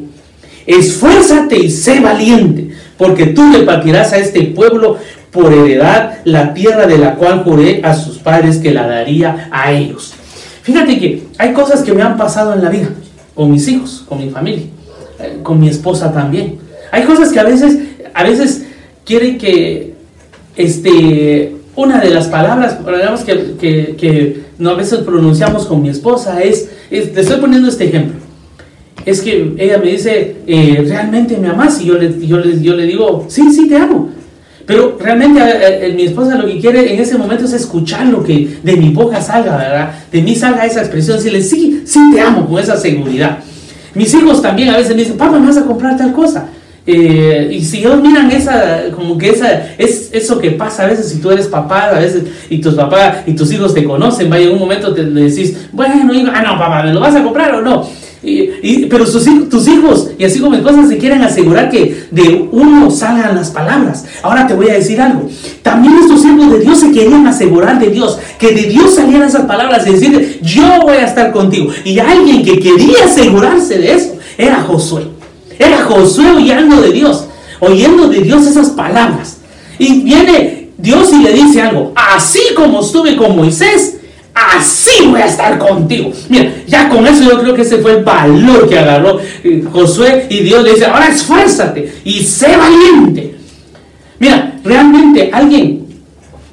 Esfuérzate 0.66 1.58
y 1.58 1.70
sé 1.70 2.00
valiente, 2.00 2.70
porque 2.98 3.28
tú 3.28 3.44
le 3.52 3.60
partirás 3.60 4.14
a 4.14 4.18
este 4.18 4.42
pueblo 4.44 4.98
por 5.32 5.52
heredad 5.52 6.20
la 6.24 6.54
tierra 6.54 6.88
de 6.88 6.98
la 6.98 7.16
cual 7.16 7.44
juré 7.44 7.82
a 7.84 7.94
sus 7.96 8.20
padres 8.20 8.58
que 8.58 8.72
la 8.72 8.88
daría 8.88 9.50
a 9.52 9.72
ellos. 9.72 10.14
Fíjate 10.62 10.98
que 11.00 11.24
hay 11.38 11.54
cosas 11.54 11.82
que 11.82 11.94
me 11.94 12.02
han 12.02 12.18
pasado 12.18 12.54
en 12.54 12.64
la 12.64 12.70
vida, 12.70 12.90
con 13.36 13.52
mis 13.52 13.68
hijos, 13.68 14.06
con 14.08 14.20
mi 14.20 14.30
familia, 14.30 14.66
eh, 15.20 15.40
con 15.44 15.60
mi 15.60 15.68
esposa 15.68 16.14
también. 16.14 16.60
Hay 16.92 17.04
cosas 17.04 17.32
que 17.32 17.40
a 17.40 17.44
veces, 17.44 17.78
a 18.14 18.24
veces 18.24 18.64
quieren 19.06 19.38
que 19.38 19.94
este, 20.56 21.56
una 21.76 22.00
de 22.00 22.10
las 22.12 22.28
palabras, 22.28 22.78
digamos 22.86 23.22
que, 23.22 23.96
que, 23.98 24.43
no 24.58 24.72
a 24.72 24.76
veces 24.76 25.00
pronunciamos 25.00 25.66
con 25.66 25.82
mi 25.82 25.90
esposa 25.90 26.42
es, 26.42 26.70
te 26.90 27.22
estoy 27.22 27.40
poniendo 27.40 27.70
este 27.70 27.86
ejemplo. 27.86 28.20
Es 29.06 29.22
que 29.22 29.56
ella 29.58 29.78
me 29.80 29.92
dice, 29.92 30.38
eh, 30.48 30.86
¿realmente 30.88 31.38
me 31.38 31.50
amas? 31.50 31.82
Y 31.82 31.86
yo 31.86 31.96
le, 31.96 32.26
yo, 32.26 32.38
le, 32.38 32.62
yo 32.62 32.76
le 32.76 32.86
digo, 32.86 33.26
sí, 33.28 33.52
sí, 33.52 33.68
te 33.68 33.76
amo. 33.76 34.10
Pero 34.66 34.98
realmente 34.98 35.42
eh, 35.42 35.88
eh, 35.88 35.94
mi 35.94 36.04
esposa 36.04 36.38
lo 36.38 36.48
que 36.48 36.58
quiere 36.60 36.94
en 36.94 37.00
ese 37.02 37.18
momento 37.18 37.44
es 37.44 37.54
escuchar 37.54 38.06
lo 38.08 38.24
que 38.24 38.60
de 38.64 38.78
mi 38.78 38.90
boca 38.90 39.22
salga, 39.22 39.58
¿verdad? 39.58 39.94
De 40.10 40.22
mí 40.22 40.36
salga 40.36 40.66
esa 40.66 40.80
expresión, 40.80 41.18
decirle, 41.18 41.42
sí, 41.42 41.84
sí 41.86 42.00
te 42.14 42.22
amo, 42.22 42.48
con 42.48 42.62
esa 42.62 42.78
seguridad. 42.78 43.40
Mis 43.94 44.14
hijos 44.14 44.42
también 44.42 44.70
a 44.70 44.78
veces 44.78 44.96
me 44.96 45.02
dicen, 45.02 45.18
papá, 45.18 45.38
¿me 45.38 45.48
vas 45.48 45.58
a 45.58 45.66
comprar 45.66 45.98
tal 45.98 46.14
cosa? 46.14 46.48
Eh, 46.86 47.50
y 47.54 47.64
si 47.64 47.80
ellos 47.80 48.02
miran 48.02 48.30
esa, 48.30 48.92
como 48.94 49.18
que 49.18 49.30
esa, 49.30 49.74
es 49.78 50.10
eso 50.12 50.40
que 50.40 50.52
pasa 50.52 50.84
a 50.84 50.88
veces 50.88 51.10
si 51.10 51.22
tú 51.22 51.32
eres 51.32 51.48
papá, 51.48 51.86
a 51.86 52.00
veces, 52.00 52.24
y 52.50 52.60
tus 52.60 52.76
papás 52.76 53.20
y 53.26 53.34
tus 53.34 53.52
hijos 53.54 53.74
te 53.74 53.86
conocen, 53.86 54.30
vaya, 54.30 54.48
en 54.48 54.54
un 54.54 54.60
momento 54.60 54.94
te 54.94 55.06
decís, 55.06 55.70
bueno, 55.72 56.12
ah, 56.34 56.42
no, 56.42 56.60
papá, 56.60 56.84
¿me 56.84 56.94
lo 56.94 57.00
vas 57.00 57.16
a 57.16 57.24
comprar 57.24 57.56
o 57.56 57.62
no? 57.62 57.88
Y, 58.26 58.86
pero 58.86 59.06
sus, 59.06 59.26
tus 59.50 59.68
hijos, 59.68 60.12
y 60.18 60.24
así 60.24 60.40
como 60.40 60.62
cosas, 60.64 60.88
se 60.88 60.98
quieren 60.98 61.22
asegurar 61.24 61.70
que 61.70 62.06
de 62.10 62.48
uno 62.52 62.90
salgan 62.90 63.36
las 63.36 63.52
palabras. 63.52 64.06
Ahora 64.22 64.48
te 64.48 64.54
voy 64.54 64.70
a 64.70 64.76
decir 64.76 65.02
algo. 65.02 65.30
También 65.62 65.96
estos 66.02 66.24
hijos 66.24 66.50
de 66.52 66.60
Dios 66.60 66.80
se 66.80 66.92
querían 66.94 67.28
asegurar 67.28 67.80
de 67.80 67.90
Dios, 67.90 68.18
que 68.40 68.54
de 68.54 68.64
Dios 68.64 68.96
salieran 68.96 69.28
esas 69.28 69.46
palabras 69.46 69.86
y 69.86 69.92
decir, 69.92 70.40
yo 70.42 70.64
voy 70.84 70.96
a 70.96 71.06
estar 71.06 71.34
contigo. 71.34 71.72
Y 71.84 72.00
alguien 72.00 72.44
que 72.44 72.60
quería 72.60 73.04
asegurarse 73.06 73.78
de 73.78 73.94
eso 73.94 74.16
era 74.38 74.62
Josué. 74.62 75.23
Era 75.64 75.84
Josué 75.84 76.32
oyendo 76.32 76.82
de 76.82 76.92
Dios, 76.92 77.26
oyendo 77.60 78.08
de 78.08 78.22
Dios 78.22 78.46
esas 78.46 78.70
palabras. 78.72 79.38
Y 79.80 80.02
viene 80.02 80.70
Dios 80.78 81.12
y 81.14 81.24
le 81.24 81.34
dice 81.34 81.62
algo, 81.62 81.94
así 81.96 82.40
como 82.56 82.82
estuve 82.82 83.16
con 83.16 83.36
Moisés, 83.36 83.98
así 84.34 85.08
voy 85.08 85.22
a 85.22 85.26
estar 85.26 85.58
contigo. 85.58 86.12
Mira, 86.30 86.52
ya 86.68 86.90
con 86.90 87.06
eso 87.08 87.24
yo 87.24 87.40
creo 87.42 87.54
que 87.54 87.62
ese 87.62 87.78
fue 87.78 87.94
el 87.94 88.04
valor 88.04 88.68
que 88.68 88.80
agarró 88.80 89.20
eh, 89.44 89.64
Josué 89.72 90.28
y 90.30 90.40
Dios 90.40 90.64
le 90.64 90.74
dice, 90.74 90.86
ahora 90.86 91.08
esfuérzate 91.08 91.94
y 92.04 92.24
sé 92.24 92.58
valiente. 92.58 93.36
Mira, 94.20 94.56
realmente 94.64 95.30
alguien 95.34 95.86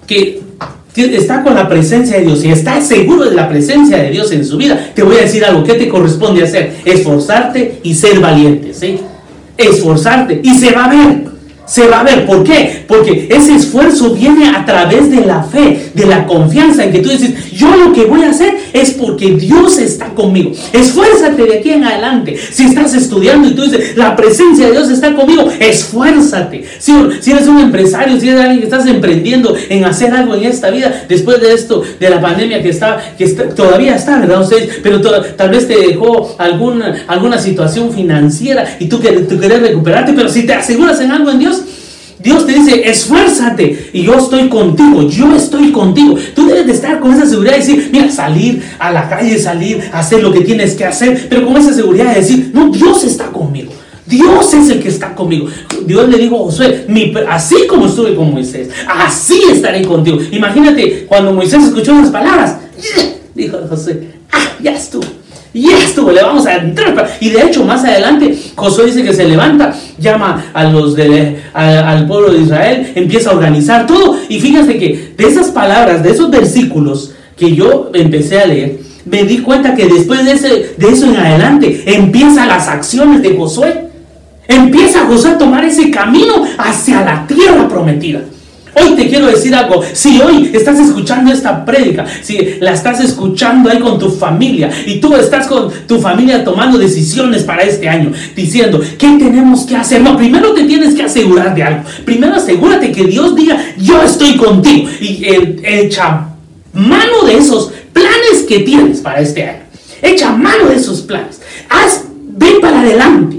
que 0.07 0.40
está 0.97 1.43
con 1.43 1.55
la 1.55 1.69
presencia 1.69 2.19
de 2.19 2.27
Dios 2.27 2.45
y 2.45 2.51
está 2.51 2.81
seguro 2.81 3.25
de 3.25 3.37
la 3.37 3.49
presencia 3.49 3.99
de 3.99 4.11
Dios 4.11 4.33
en 4.33 4.45
su 4.45 4.57
vida, 4.57 4.91
te 4.95 5.03
voy 5.03 5.17
a 5.17 5.21
decir 5.21 5.45
algo, 5.45 5.65
¿qué 5.65 5.75
te 5.75 5.89
corresponde 5.89 6.43
hacer? 6.43 6.77
Esforzarte 6.85 7.81
y 7.83 7.95
ser 7.95 8.21
valiente, 8.21 8.75
¿sí? 8.75 8.99
Esforzarte 9.57 10.41
y 10.43 10.55
se 10.55 10.73
va 10.73 10.87
a 10.87 10.89
ver 10.89 11.31
se 11.71 11.87
va 11.87 12.01
a 12.01 12.03
ver. 12.03 12.27
¿Por 12.27 12.43
qué? 12.43 12.85
Porque 12.89 13.29
ese 13.31 13.55
esfuerzo 13.55 14.13
viene 14.13 14.49
a 14.49 14.65
través 14.65 15.09
de 15.09 15.25
la 15.25 15.45
fe, 15.45 15.91
de 15.95 16.05
la 16.05 16.27
confianza 16.27 16.83
en 16.83 16.91
que 16.91 16.99
tú 16.99 17.11
dices, 17.11 17.53
yo 17.53 17.75
lo 17.77 17.93
que 17.93 18.07
voy 18.07 18.25
a 18.25 18.31
hacer 18.31 18.57
es 18.73 18.93
porque 18.93 19.33
Dios 19.33 19.79
está 19.79 20.15
conmigo. 20.15 20.53
Esfuérzate 20.73 21.43
de 21.45 21.59
aquí 21.59 21.71
en 21.71 21.85
adelante. 21.85 22.37
Si 22.37 22.67
estás 22.67 22.95
estudiando 22.95 23.49
y 23.49 23.55
tú 23.55 23.63
dices, 23.63 23.97
la 23.97 24.17
presencia 24.17 24.67
de 24.67 24.73
Dios 24.73 24.91
está 24.91 25.15
conmigo, 25.15 25.49
esfuérzate. 25.59 26.65
Si, 26.79 26.93
eres 27.31 27.47
un 27.47 27.59
empresario, 27.59 28.19
si 28.21 28.29
eres 28.29 28.41
alguien 28.41 28.61
que 28.61 28.67
estás 28.67 28.87
emprendiendo 28.87 29.57
en 29.69 29.85
hacer 29.85 30.13
algo 30.13 30.35
en 30.35 30.45
esta 30.45 30.71
vida, 30.71 31.05
después 31.09 31.41
de 31.41 31.53
esto, 31.53 31.83
de 31.99 32.11
la 32.11 32.21
pandemia 32.21 32.63
que 32.63 32.71
está, 32.71 33.15
que 33.17 33.27
todavía 33.29 33.97
está, 33.97 34.19
¿verdad? 34.19 34.43
Ustedes, 34.43 34.81
pero 34.83 35.01
tal 35.01 35.51
vez 35.51 35.67
te 35.67 35.77
dejó 35.77 36.35
alguna, 36.39 37.05
alguna 37.07 37.39
situación 37.39 37.93
financiera 37.93 38.77
y 38.79 38.87
tú, 38.87 39.01
tú 39.29 39.41
querés 39.41 39.61
recuperarte, 39.61 40.13
pero 40.13 40.29
si 40.29 40.47
te 40.47 40.53
aseguras 40.53 41.01
en 41.01 41.11
algo 41.11 41.31
en 41.31 41.39
Dios, 41.39 41.63
Dios 42.23 42.47
te 42.47 42.53
dice, 42.53 42.89
esfuérzate 42.89 43.91
y 43.95 44.03
yo 44.03 44.15
estoy 44.15 44.49
contigo, 44.49 45.09
yo 45.09 45.35
estoy 45.35 45.73
contigo. 45.73 46.17
Tú 46.35 46.47
debes 46.47 46.67
de 46.67 46.73
estar 46.73 47.01
con 47.01 47.13
esa 47.13 47.27
seguridad 47.27 47.57
y 47.57 47.61
decir, 47.61 47.89
mira, 47.93 48.11
salir 48.11 48.63
a 48.79 48.91
la 48.91 49.09
calle, 49.09 49.39
salir, 49.39 49.91
hacer 49.93 50.23
lo 50.23 50.31
que 50.31 50.43
tienes 50.43 50.75
que 50.75 50.85
hacer, 50.85 51.29
pero 51.31 51.47
con 51.47 51.57
esa 51.57 51.73
seguridad 51.73 52.13
de 52.13 52.21
decir, 52.21 52.51
no, 52.53 52.71
Dios 52.71 53.05
está 53.05 53.27
conmigo. 53.27 53.73
Dios 54.05 54.53
es 54.53 54.69
el 54.69 54.83
que 54.83 54.89
está 54.89 55.15
conmigo. 55.15 55.47
Dios 55.87 56.09
le 56.09 56.19
dijo 56.19 56.37
a 56.37 56.39
Josué, 56.41 56.87
así 57.29 57.67
como 57.69 57.87
estuve 57.87 58.15
con 58.15 58.33
Moisés, 58.33 58.69
así 58.87 59.41
estaré 59.51 59.83
contigo. 59.87 60.19
Imagínate 60.33 61.07
cuando 61.07 61.33
Moisés 61.33 61.65
escuchó 61.65 61.93
esas 61.93 62.11
palabras, 62.11 62.57
dijo 63.35 63.59
José, 63.69 64.09
ah, 64.33 64.57
ya 64.61 64.73
estuvo. 64.73 65.20
Y 65.53 65.69
estuvo, 65.71 66.13
le 66.13 66.23
vamos 66.23 66.47
a 66.47 66.57
entrar. 66.57 67.17
Y 67.21 67.31
de 67.31 67.43
hecho, 67.43 67.65
más 67.65 67.85
adelante, 67.85 68.37
Josué 68.55 68.87
dice 68.87 69.03
que 69.03 69.13
se 69.13 69.25
levanta, 69.25 69.75
llama 69.99 70.45
a 70.53 70.65
los 70.65 70.95
de, 70.95 71.39
al 71.53 72.07
pueblo 72.07 72.33
de 72.33 72.43
Israel, 72.43 72.93
empieza 72.95 73.31
a 73.31 73.35
organizar 73.35 73.87
todo. 73.87 74.17
Y 74.29 74.41
fíjense 74.41 74.79
que 74.79 75.15
de 75.17 75.27
esas 75.27 75.49
palabras, 75.49 76.03
de 76.03 76.11
esos 76.11 76.31
versículos 76.31 77.13
que 77.37 77.55
yo 77.55 77.91
empecé 77.95 78.41
a 78.41 78.47
leer, 78.47 78.79
me 79.05 79.25
di 79.25 79.39
cuenta 79.39 79.75
que 79.75 79.87
después 79.87 80.25
de, 80.25 80.33
ese, 80.33 80.75
de 80.77 80.89
eso 80.89 81.07
en 81.07 81.17
adelante 81.17 81.83
empiezan 81.87 82.49
las 82.49 82.69
acciones 82.69 83.23
de 83.23 83.37
Josué. 83.37 83.89
Empieza 84.47 85.07
Josué 85.07 85.33
a 85.33 85.39
tomar 85.39 85.65
ese 85.65 85.91
camino 85.91 86.45
hacia 86.59 87.03
la 87.03 87.27
tierra 87.27 87.69
prometida. 87.69 88.21
Hoy 88.75 88.95
te 88.95 89.09
quiero 89.09 89.27
decir 89.27 89.55
algo. 89.55 89.83
Si 89.93 90.21
hoy 90.21 90.51
estás 90.53 90.79
escuchando 90.79 91.33
esta 91.33 91.65
prédica, 91.65 92.07
si 92.23 92.57
la 92.61 92.73
estás 92.73 93.01
escuchando 93.01 93.71
ahí 93.71 93.79
con 93.79 93.99
tu 93.99 94.11
familia 94.11 94.71
y 94.87 95.01
tú 95.01 95.15
estás 95.17 95.47
con 95.47 95.71
tu 95.87 95.99
familia 95.99 96.45
tomando 96.45 96.79
decisiones 96.79 97.43
para 97.43 97.63
este 97.63 97.89
año, 97.89 98.13
diciendo, 98.37 98.81
¿qué 98.99 99.09
tenemos 99.19 99.63
que 99.63 99.77
hacer? 99.77 100.01
No, 100.03 100.17
primero 100.17 100.53
te 100.53 100.65
tienes 100.65 100.95
que 100.95 101.03
asegurar 101.03 101.55
de 101.55 101.63
algo. 101.63 101.83
Primero 102.05 102.37
asegúrate 102.37 102.93
que 102.93 103.05
Dios 103.05 103.35
diga, 103.35 103.59
yo 103.77 104.03
estoy 104.03 104.37
contigo. 104.37 104.89
Y 105.01 105.25
echa 105.63 106.29
mano 106.73 107.25
de 107.27 107.37
esos 107.37 107.73
planes 107.93 108.45
que 108.49 108.61
tienes 108.61 109.01
para 109.01 109.21
este 109.21 109.45
año. 109.45 109.63
Echa 110.03 110.31
mano 110.33 110.67
de 110.69 110.77
esos 110.77 111.01
planes. 111.03 111.41
Haz, 111.69 112.05
ven 112.37 112.61
para 112.61 112.81
adelante. 112.81 113.39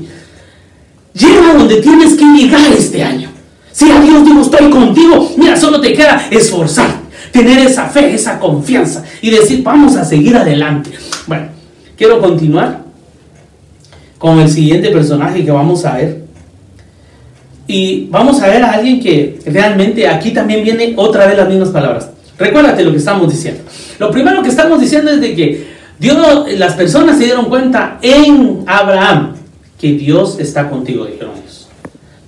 Llega 1.14 1.54
donde 1.54 1.78
tienes 1.78 2.14
que 2.14 2.26
llegar 2.26 2.72
este 2.72 3.04
año. 3.04 3.31
Si 3.72 3.90
a 3.90 4.02
Dios 4.02 4.26
digo 4.26 4.42
estoy 4.42 4.70
contigo, 4.70 5.32
mira, 5.38 5.56
solo 5.56 5.80
te 5.80 5.94
queda 5.94 6.28
esforzar, 6.30 6.90
tener 7.32 7.60
esa 7.60 7.86
fe, 7.86 8.14
esa 8.14 8.40
confianza 8.40 9.04
y 9.22 9.30
decir, 9.30 9.64
vamos 9.64 9.96
a 9.96 10.04
seguir 10.04 10.36
adelante. 10.36 10.92
Bueno, 11.28 11.48
quiero 11.96 12.20
continuar 12.20 12.82
con 14.18 14.40
el 14.40 14.50
siguiente 14.50 14.90
personaje 14.90 15.44
que 15.44 15.52
vamos 15.52 15.86
a 15.86 15.96
ver. 15.96 16.22
Y 17.68 18.08
vamos 18.10 18.42
a 18.42 18.48
ver 18.48 18.64
a 18.64 18.74
alguien 18.74 19.00
que 19.00 19.40
realmente 19.46 20.08
aquí 20.08 20.32
también 20.32 20.64
viene 20.64 20.94
otra 20.98 21.26
vez 21.26 21.38
las 21.38 21.48
mismas 21.48 21.70
palabras. 21.70 22.10
Recuérdate 22.38 22.84
lo 22.84 22.92
que 22.92 22.98
estamos 22.98 23.32
diciendo. 23.32 23.62
Lo 23.98 24.12
primero 24.12 24.42
que 24.44 24.50
estamos 24.50 24.82
diciendo 24.82 25.12
es 25.12 25.22
de 25.22 25.34
que 25.34 25.68
Dios, 25.98 26.18
las 26.58 26.74
personas 26.74 27.18
se 27.18 27.26
dieron 27.26 27.46
cuenta 27.46 28.00
en 28.02 28.64
Abraham 28.66 29.36
que 29.80 29.94
Dios 29.94 30.38
está 30.40 30.70
contigo, 30.70 31.06
dijeron 31.06 31.41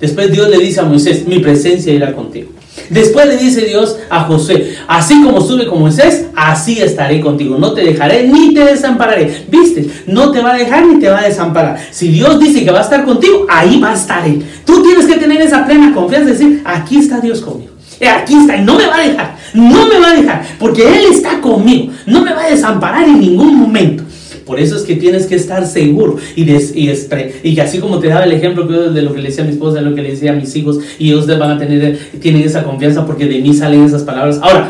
Después 0.04 0.34
Dios 0.34 0.50
le 0.50 0.58
dice 0.58 0.82
a 0.82 0.84
Moisés, 0.84 1.26
mi 1.26 1.40
presencia 1.40 1.94
irá 1.94 2.12
contigo. 2.12 2.50
Después 2.90 3.26
le 3.26 3.38
dice 3.38 3.62
Dios 3.62 3.98
a 4.10 4.26
José, 4.26 4.76
así 4.86 5.24
como 5.24 5.40
estuve 5.40 5.66
con 5.66 5.80
Moisés, 5.80 6.26
así 6.36 6.82
estaré 6.82 7.22
contigo. 7.22 7.58
No 7.58 7.72
te 7.72 7.86
dejaré 7.86 8.28
ni 8.28 8.54
te 8.54 8.66
desampararé. 8.66 9.46
¿Viste? 9.48 9.90
No 10.06 10.30
te 10.34 10.42
va 10.42 10.56
a 10.56 10.58
dejar 10.58 10.86
ni 10.86 11.00
te 11.00 11.08
va 11.08 11.20
a 11.20 11.24
desamparar. 11.24 11.80
Si 11.90 12.10
Dios 12.10 12.38
dice 12.38 12.66
que 12.66 12.72
va 12.72 12.80
a 12.80 12.84
estar 12.84 13.06
contigo, 13.06 13.46
ahí 13.50 13.80
va 13.80 13.92
a 13.92 13.94
estar 13.94 14.28
Él. 14.28 14.44
Tú 14.66 14.84
tienes 14.84 15.06
que 15.06 15.16
tener 15.16 15.40
esa 15.42 15.66
plena 15.66 15.94
confianza 15.94 16.26
de 16.26 16.34
decir, 16.34 16.62
aquí 16.66 16.98
está 16.98 17.22
Dios 17.22 17.40
conmigo. 17.40 17.72
Eh, 18.02 18.10
aquí 18.10 18.34
está 18.34 18.58
y 18.58 18.66
no 18.66 18.76
me 18.76 18.86
va 18.86 18.98
a 18.98 19.08
dejar. 19.08 19.38
No 19.54 19.88
me 19.88 20.00
va 20.00 20.10
a 20.10 20.16
dejar. 20.16 20.46
Porque 20.60 20.86
Él 20.86 21.14
está 21.14 21.40
conmigo. 21.40 21.94
No 22.06 22.24
me 22.24 22.34
va 22.34 22.44
a 22.44 22.50
desamparar 22.50 23.08
en 23.08 23.22
ningún 23.22 23.56
momento. 23.56 24.04
Por 24.46 24.60
eso 24.60 24.76
es 24.76 24.84
que 24.84 24.96
tienes 24.96 25.26
que 25.26 25.36
estar 25.36 25.66
seguro 25.66 26.18
y, 26.36 26.44
y 26.52 27.60
así 27.60 27.80
como 27.80 28.00
te 28.00 28.08
daba 28.10 28.26
el 28.26 28.34
ejemplo 28.34 28.66
de 28.66 29.02
lo 29.02 29.14
que 29.14 29.22
le 29.22 29.30
decía 29.30 29.44
a 29.44 29.48
mi 29.48 29.54
esposa, 29.54 29.80
de 29.80 29.90
lo 29.90 29.96
que 29.96 30.02
le 30.02 30.12
decía 30.12 30.32
a 30.32 30.36
mis 30.36 30.56
hijos, 30.56 30.80
y 31.00 31.10
ellos 31.10 31.28
van 31.28 31.52
a 31.52 31.58
tener, 31.58 31.98
tienen 32.20 32.42
esa 32.42 32.64
confianza 32.64 33.06
porque 33.06 33.26
de 33.26 33.40
mí 33.40 33.54
salen 33.54 33.84
esas 33.84 34.04
palabras. 34.04 34.40
Ahora, 34.42 34.70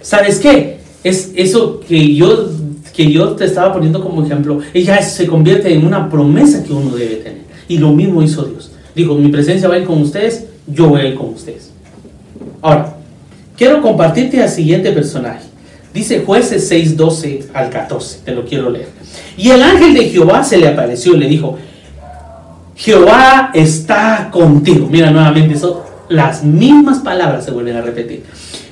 ¿sabes 0.00 0.38
qué? 0.38 0.78
Es 1.02 1.32
eso 1.36 1.80
que 1.80 2.14
yo, 2.14 2.50
que 2.94 3.10
yo 3.10 3.30
te 3.30 3.44
estaba 3.44 3.72
poniendo 3.72 4.02
como 4.02 4.24
ejemplo, 4.24 4.60
ella 4.72 5.02
se 5.02 5.26
convierte 5.26 5.72
en 5.72 5.84
una 5.84 6.08
promesa 6.08 6.62
que 6.62 6.72
uno 6.72 6.94
debe 6.96 7.16
tener. 7.16 7.42
Y 7.66 7.78
lo 7.78 7.92
mismo 7.92 8.22
hizo 8.22 8.44
Dios. 8.44 8.70
Dijo, 8.94 9.14
mi 9.14 9.28
presencia 9.28 9.68
va 9.68 9.74
a 9.74 9.78
ir 9.78 9.84
con 9.84 10.00
ustedes, 10.00 10.46
yo 10.66 10.88
voy 10.88 11.00
a 11.00 11.06
ir 11.06 11.14
con 11.14 11.28
ustedes. 11.30 11.70
Ahora, 12.60 12.96
quiero 13.56 13.82
compartirte 13.82 14.42
al 14.42 14.48
siguiente 14.48 14.92
personaje. 14.92 15.47
Dice 15.92 16.22
jueces 16.24 16.68
6, 16.68 16.96
12 16.96 17.48
al 17.54 17.70
14, 17.70 18.20
te 18.24 18.32
lo 18.32 18.44
quiero 18.44 18.70
leer. 18.70 18.88
Y 19.36 19.50
el 19.50 19.62
ángel 19.62 19.94
de 19.94 20.08
Jehová 20.08 20.44
se 20.44 20.58
le 20.58 20.68
apareció 20.68 21.14
y 21.14 21.18
le 21.18 21.28
dijo, 21.28 21.58
Jehová 22.76 23.50
está 23.54 24.28
contigo. 24.30 24.86
Mira 24.90 25.10
nuevamente 25.10 25.54
eso, 25.54 25.84
las 26.08 26.44
mismas 26.44 26.98
palabras 26.98 27.44
se 27.44 27.50
vuelven 27.50 27.76
a 27.76 27.80
repetir. 27.80 28.24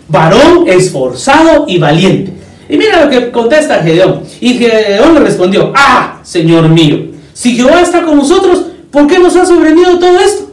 Varón 0.08 0.68
esforzado 0.68 1.64
y 1.66 1.78
valiente. 1.78 2.32
Y 2.68 2.76
mira 2.76 3.04
lo 3.04 3.10
que 3.10 3.30
contesta 3.30 3.82
Gedeón. 3.82 4.22
Y 4.40 4.54
Gedeón 4.54 5.14
le 5.14 5.20
respondió, 5.20 5.72
ah, 5.74 6.20
Señor 6.22 6.68
mío, 6.68 7.06
si 7.32 7.56
Jehová 7.56 7.80
está 7.80 8.02
con 8.02 8.16
nosotros, 8.16 8.66
¿por 8.90 9.06
qué 9.06 9.18
nos 9.18 9.36
ha 9.36 9.44
sobrevenido 9.44 9.98
todo 9.98 10.18
esto? 10.20 10.45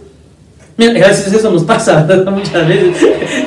Mira, 0.76 1.06
a 1.06 1.10
veces 1.10 1.32
eso 1.32 1.52
nos 1.52 1.64
pasa, 1.64 2.08
muchas 2.32 2.68
veces, 2.68 2.92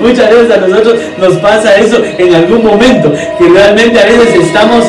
muchas 0.00 0.30
veces 0.30 0.50
a 0.50 0.56
nosotros 0.58 0.94
nos 1.18 1.34
pasa 1.38 1.76
eso 1.76 2.00
en 2.18 2.34
algún 2.34 2.64
momento, 2.64 3.12
que 3.38 3.48
realmente 3.48 3.98
a 3.98 4.04
veces 4.04 4.34
estamos 4.44 4.84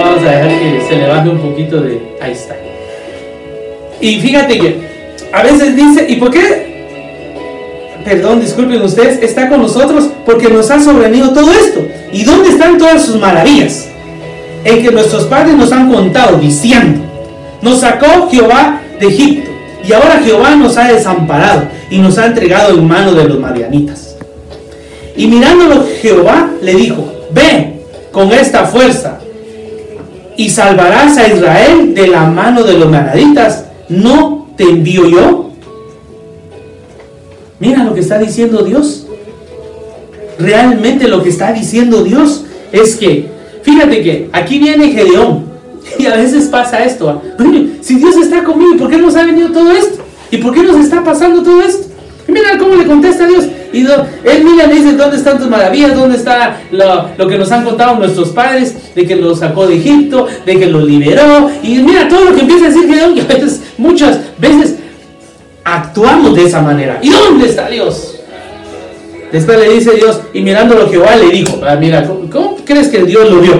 vamos 0.00 0.22
a 0.22 0.30
dejar 0.30 0.48
que 0.48 0.82
se 0.88 0.96
levante 0.96 1.30
un 1.30 1.38
poquito 1.38 1.80
de... 1.80 2.00
Ahí 2.20 2.32
está. 2.32 2.56
Y 4.00 4.20
fíjate 4.20 4.58
que 4.58 4.80
a 5.32 5.42
veces 5.42 5.76
dice, 5.76 6.06
¿y 6.08 6.16
por 6.16 6.30
qué? 6.30 6.70
Perdón, 8.04 8.40
disculpen 8.40 8.80
ustedes, 8.82 9.22
está 9.22 9.48
con 9.48 9.60
nosotros 9.60 10.08
porque 10.24 10.48
nos 10.48 10.70
ha 10.70 10.80
sobrevenido 10.80 11.32
todo 11.32 11.52
esto. 11.52 11.86
¿Y 12.12 12.24
dónde 12.24 12.50
están 12.50 12.78
todas 12.78 13.04
sus 13.04 13.16
maravillas? 13.16 13.88
En 14.64 14.82
que 14.82 14.90
nuestros 14.90 15.24
padres 15.24 15.54
nos 15.54 15.70
han 15.72 15.92
contado 15.92 16.38
diciendo, 16.38 17.02
nos 17.62 17.80
sacó 17.80 18.28
Jehová 18.30 18.80
de 18.98 19.06
Egipto 19.06 19.49
y 19.86 19.92
ahora 19.92 20.20
Jehová 20.22 20.54
nos 20.56 20.76
ha 20.76 20.92
desamparado 20.92 21.64
y 21.90 21.98
nos 21.98 22.18
ha 22.18 22.26
entregado 22.26 22.78
en 22.78 22.86
mano 22.86 23.12
de 23.12 23.24
los 23.24 23.38
marianitas. 23.38 24.16
Y 25.16 25.26
mirándolo 25.26 25.84
Jehová 26.00 26.50
le 26.62 26.74
dijo, 26.74 27.12
ve 27.32 27.80
con 28.12 28.32
esta 28.32 28.66
fuerza 28.66 29.18
y 30.36 30.48
salvarás 30.48 31.18
a 31.18 31.28
Israel 31.28 31.94
de 31.94 32.06
la 32.08 32.24
mano 32.24 32.62
de 32.62 32.78
los 32.78 32.90
manaditas. 32.90 33.66
¿No 33.88 34.48
te 34.56 34.64
envío 34.64 35.08
yo? 35.08 35.50
Mira 37.58 37.84
lo 37.84 37.92
que 37.94 38.00
está 38.00 38.18
diciendo 38.18 38.62
Dios. 38.62 39.06
Realmente 40.38 41.08
lo 41.08 41.22
que 41.22 41.28
está 41.28 41.52
diciendo 41.52 42.02
Dios 42.02 42.44
es 42.72 42.96
que, 42.96 43.28
fíjate 43.62 44.02
que 44.02 44.30
aquí 44.32 44.58
viene 44.58 44.92
Gedeón. 44.92 45.49
A 46.10 46.16
veces 46.16 46.48
pasa 46.48 46.84
esto. 46.84 47.08
¿ah? 47.08 47.22
Si 47.80 47.96
Dios 47.96 48.16
está 48.16 48.44
conmigo, 48.44 48.76
¿por 48.78 48.90
qué 48.90 48.98
nos 48.98 49.16
ha 49.16 49.24
venido 49.24 49.50
todo 49.50 49.70
esto? 49.72 50.02
¿Y 50.30 50.38
por 50.38 50.54
qué 50.54 50.62
nos 50.62 50.76
está 50.76 51.02
pasando 51.02 51.42
todo 51.42 51.62
esto? 51.62 51.90
mira 52.30 52.58
cómo 52.58 52.74
le 52.76 52.86
contesta 52.86 53.24
a 53.24 53.26
Dios. 53.26 53.44
Y 53.72 53.80
él 53.84 54.44
mira 54.44 54.66
le 54.66 54.74
dice, 54.74 54.92
¿dónde 54.92 55.16
están 55.16 55.38
tus 55.38 55.48
maravillas? 55.48 55.94
¿Dónde 55.94 56.16
está 56.16 56.60
lo, 56.70 57.28
que 57.28 57.38
nos 57.38 57.50
han 57.52 57.64
contado 57.64 57.96
nuestros 57.96 58.30
padres? 58.30 58.74
De 58.94 59.06
que 59.06 59.16
los 59.16 59.38
sacó 59.38 59.66
de 59.66 59.76
Egipto, 59.76 60.26
de 60.44 60.58
que 60.58 60.66
los 60.66 60.84
liberó. 60.84 61.50
Y 61.62 61.78
mira 61.78 62.08
todo 62.08 62.26
lo 62.26 62.34
que 62.34 62.40
empieza 62.40 62.66
a 62.66 62.68
decir. 62.68 62.88
Y 62.88 63.20
a 63.20 63.24
veces, 63.24 63.62
muchas 63.78 64.20
veces 64.38 64.76
actuamos 65.64 66.34
de 66.34 66.44
esa 66.44 66.60
manera. 66.60 66.98
¿Y 67.02 67.10
dónde 67.10 67.46
está 67.46 67.68
Dios? 67.68 68.16
Después 69.32 69.60
le 69.60 69.74
dice 69.74 69.92
Dios, 69.92 70.20
y 70.34 70.40
mirándolo 70.40 70.88
Jehová 70.88 71.14
le 71.14 71.28
dijo, 71.30 71.60
ah, 71.64 71.76
mira, 71.76 72.04
¿cómo, 72.04 72.56
crees 72.64 72.88
que 72.88 73.04
Dios 73.04 73.30
lo 73.30 73.40
vio? 73.40 73.52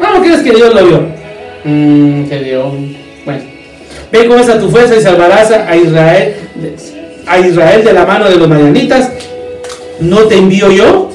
¿Cómo 0.00 0.22
crees 0.22 0.42
que 0.42 0.52
Dios 0.52 0.72
lo 0.72 0.86
vio? 0.86 1.13
Mmm, 1.64 2.28
Gedeón. 2.28 2.96
Bueno, 3.24 3.42
ve 4.12 4.26
con 4.26 4.38
esa 4.38 4.58
tu 4.58 4.70
fuerza 4.70 4.96
y 4.96 5.00
salvarás 5.00 5.50
a 5.50 5.76
Israel 5.76 6.34
a 7.26 7.38
Israel 7.38 7.84
de 7.84 7.92
la 7.92 8.04
mano 8.04 8.28
de 8.28 8.36
los 8.36 8.48
madianitas, 8.48 9.10
¿no 10.00 10.22
te 10.24 10.36
envío 10.36 10.70
yo? 10.70 11.10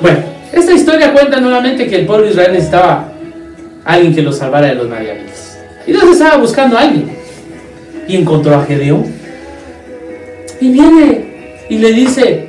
Bueno, 0.00 0.18
esta 0.52 0.72
historia 0.72 1.12
cuenta 1.12 1.40
nuevamente 1.40 1.86
que 1.86 1.96
el 1.96 2.06
pueblo 2.06 2.26
de 2.26 2.32
Israel 2.32 2.52
necesitaba 2.52 3.12
alguien 3.84 4.14
que 4.14 4.22
lo 4.22 4.32
salvara 4.32 4.68
de 4.68 4.74
los 4.74 4.88
madianitas. 4.88 5.58
Y 5.86 5.92
Dios 5.92 6.04
estaba 6.04 6.36
buscando 6.36 6.76
a 6.76 6.82
alguien. 6.82 7.16
Y 8.08 8.16
encontró 8.16 8.54
a 8.54 8.64
Gedeón. 8.64 9.06
Y 10.60 10.70
viene 10.70 11.64
y 11.68 11.78
le 11.78 11.92
dice, 11.92 12.48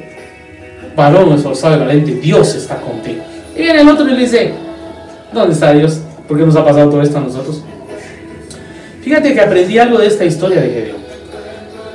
varón 0.96 1.34
esforzado 1.34 1.76
y 1.76 1.80
valiente, 1.80 2.12
Dios 2.16 2.56
está 2.56 2.76
contigo. 2.78 3.24
Y 3.56 3.62
viene 3.62 3.82
el 3.82 3.90
otro 3.90 4.08
y 4.08 4.12
le 4.12 4.20
dice, 4.20 4.54
¿dónde 5.34 5.54
está 5.54 5.74
Dios? 5.74 6.02
¿Por 6.28 6.38
qué 6.38 6.46
nos 6.46 6.56
ha 6.56 6.66
pasado 6.66 6.90
todo 6.90 7.02
esto 7.02 7.18
a 7.18 7.22
nosotros? 7.22 7.64
Fíjate 9.02 9.34
que 9.34 9.40
aprendí 9.40 9.78
algo 9.78 10.00
de 10.00 10.08
esta 10.08 10.26
historia 10.26 10.62
de 10.62 10.70
Gedeón. 10.70 10.98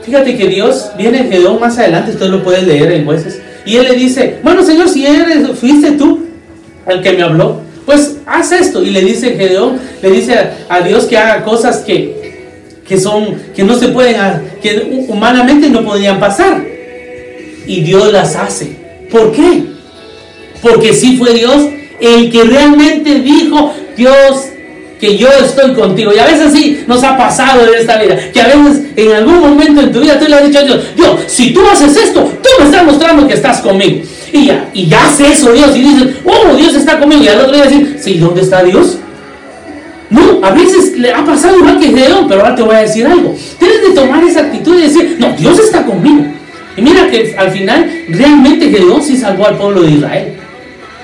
Fíjate 0.02 0.36
que 0.36 0.48
Dios 0.48 0.90
viene 0.96 1.24
Gedeón 1.24 1.60
más 1.60 1.78
adelante, 1.78 2.12
usted 2.12 2.26
lo 2.26 2.42
puede 2.42 2.62
leer 2.62 2.90
en 2.92 3.04
jueces. 3.04 3.40
Y 3.64 3.76
él 3.76 3.84
le 3.84 3.94
dice, 3.94 4.38
bueno 4.42 4.62
Señor, 4.62 4.88
si 4.88 5.06
eres, 5.06 5.48
fuiste 5.58 5.92
tú 5.92 6.26
el 6.86 7.02
que 7.02 7.12
me 7.12 7.22
habló, 7.22 7.60
pues 7.84 8.16
haz 8.26 8.52
esto. 8.52 8.82
Y 8.82 8.90
le 8.90 9.02
dice 9.02 9.36
Gedeón, 9.36 9.78
le 10.02 10.10
dice 10.10 10.34
a, 10.68 10.80
Dios 10.80 11.04
que 11.04 11.18
haga 11.18 11.44
cosas 11.44 11.78
que, 11.78 12.80
que 12.86 12.98
son, 12.98 13.36
que 13.54 13.62
no 13.62 13.78
se 13.78 13.88
pueden, 13.88 14.16
que 14.62 15.06
humanamente 15.08 15.68
no 15.68 15.84
podrían 15.84 16.18
pasar. 16.18 16.64
Y 17.66 17.82
Dios 17.82 18.12
las 18.12 18.34
hace. 18.34 18.76
¿Por 19.10 19.32
qué? 19.32 19.64
Porque 20.60 20.92
sí 20.94 21.16
fue 21.16 21.34
Dios 21.34 21.68
el 22.00 22.32
que 22.32 22.42
realmente 22.42 23.20
dijo, 23.20 23.72
Dios, 23.96 24.48
que 25.02 25.16
yo 25.16 25.28
estoy 25.44 25.74
contigo. 25.74 26.12
Y 26.14 26.18
a 26.20 26.26
veces 26.26 26.52
sí 26.52 26.84
nos 26.86 27.02
ha 27.02 27.16
pasado 27.16 27.66
en 27.66 27.74
esta 27.80 28.00
vida, 28.00 28.16
que 28.32 28.40
a 28.40 28.46
veces 28.46 28.82
en 28.94 29.12
algún 29.12 29.40
momento 29.40 29.80
en 29.80 29.92
tu 29.92 30.00
vida 30.00 30.16
tú 30.18 30.26
le 30.28 30.36
has 30.36 30.46
dicho 30.46 30.60
a 30.60 30.62
Dios, 30.62 30.80
Dios, 30.94 31.20
si 31.26 31.52
tú 31.52 31.60
haces 31.66 31.96
esto, 31.96 32.22
tú 32.22 32.48
me 32.60 32.66
estás 32.66 32.84
mostrando 32.84 33.26
que 33.26 33.34
estás 33.34 33.60
conmigo. 33.60 34.02
Y 34.32 34.46
ya, 34.46 34.70
y 34.72 34.94
hace 34.94 35.32
eso 35.32 35.52
Dios 35.52 35.76
y 35.76 35.80
dices, 35.80 36.16
oh, 36.24 36.54
Dios 36.54 36.74
está 36.74 37.00
conmigo. 37.00 37.22
Y 37.22 37.28
al 37.28 37.40
otro 37.40 37.52
día 37.52 37.64
decir, 37.64 37.98
sí, 38.00 38.18
¿dónde 38.18 38.42
está 38.42 38.62
Dios? 38.62 38.98
No, 40.08 40.44
a 40.44 40.50
veces 40.52 40.96
le 40.96 41.12
ha 41.12 41.24
pasado 41.24 41.58
igual 41.58 41.80
que 41.80 41.88
Gedeón, 41.88 42.28
pero 42.28 42.42
ahora 42.42 42.54
te 42.54 42.62
voy 42.62 42.76
a 42.76 42.80
decir 42.80 43.06
algo. 43.06 43.34
Tienes 43.58 43.82
de 43.82 43.90
tomar 43.94 44.22
esa 44.22 44.40
actitud 44.40 44.78
y 44.78 44.82
decir, 44.82 45.16
no, 45.18 45.32
Dios 45.32 45.58
está 45.58 45.84
conmigo. 45.84 46.26
Y 46.76 46.82
mira 46.82 47.10
que 47.10 47.34
al 47.36 47.50
final 47.50 47.90
realmente 48.08 48.70
Gedeón 48.70 49.02
sí 49.02 49.16
salvó 49.16 49.46
al 49.46 49.56
pueblo 49.56 49.82
de 49.82 49.90
Israel. 49.90 50.31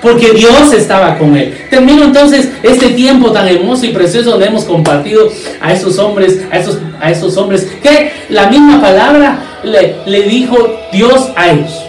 Porque 0.01 0.31
Dios 0.31 0.73
estaba 0.73 1.17
con 1.17 1.35
él. 1.35 1.57
Termino 1.69 2.03
entonces 2.03 2.49
este 2.63 2.89
tiempo 2.89 3.31
tan 3.31 3.47
hermoso 3.47 3.85
y 3.85 3.89
precioso 3.89 4.31
donde 4.31 4.47
hemos 4.47 4.65
compartido 4.65 5.29
a 5.61 5.73
esos 5.73 5.97
hombres, 5.99 6.41
a 6.51 6.57
esos, 6.57 6.79
a 7.01 7.11
esos 7.11 7.35
hombres, 7.37 7.67
que 7.81 8.11
la 8.29 8.49
misma 8.49 8.81
palabra 8.81 9.39
le, 9.63 9.97
le 10.05 10.23
dijo 10.23 10.57
Dios 10.91 11.29
a 11.35 11.49
ellos. 11.49 11.83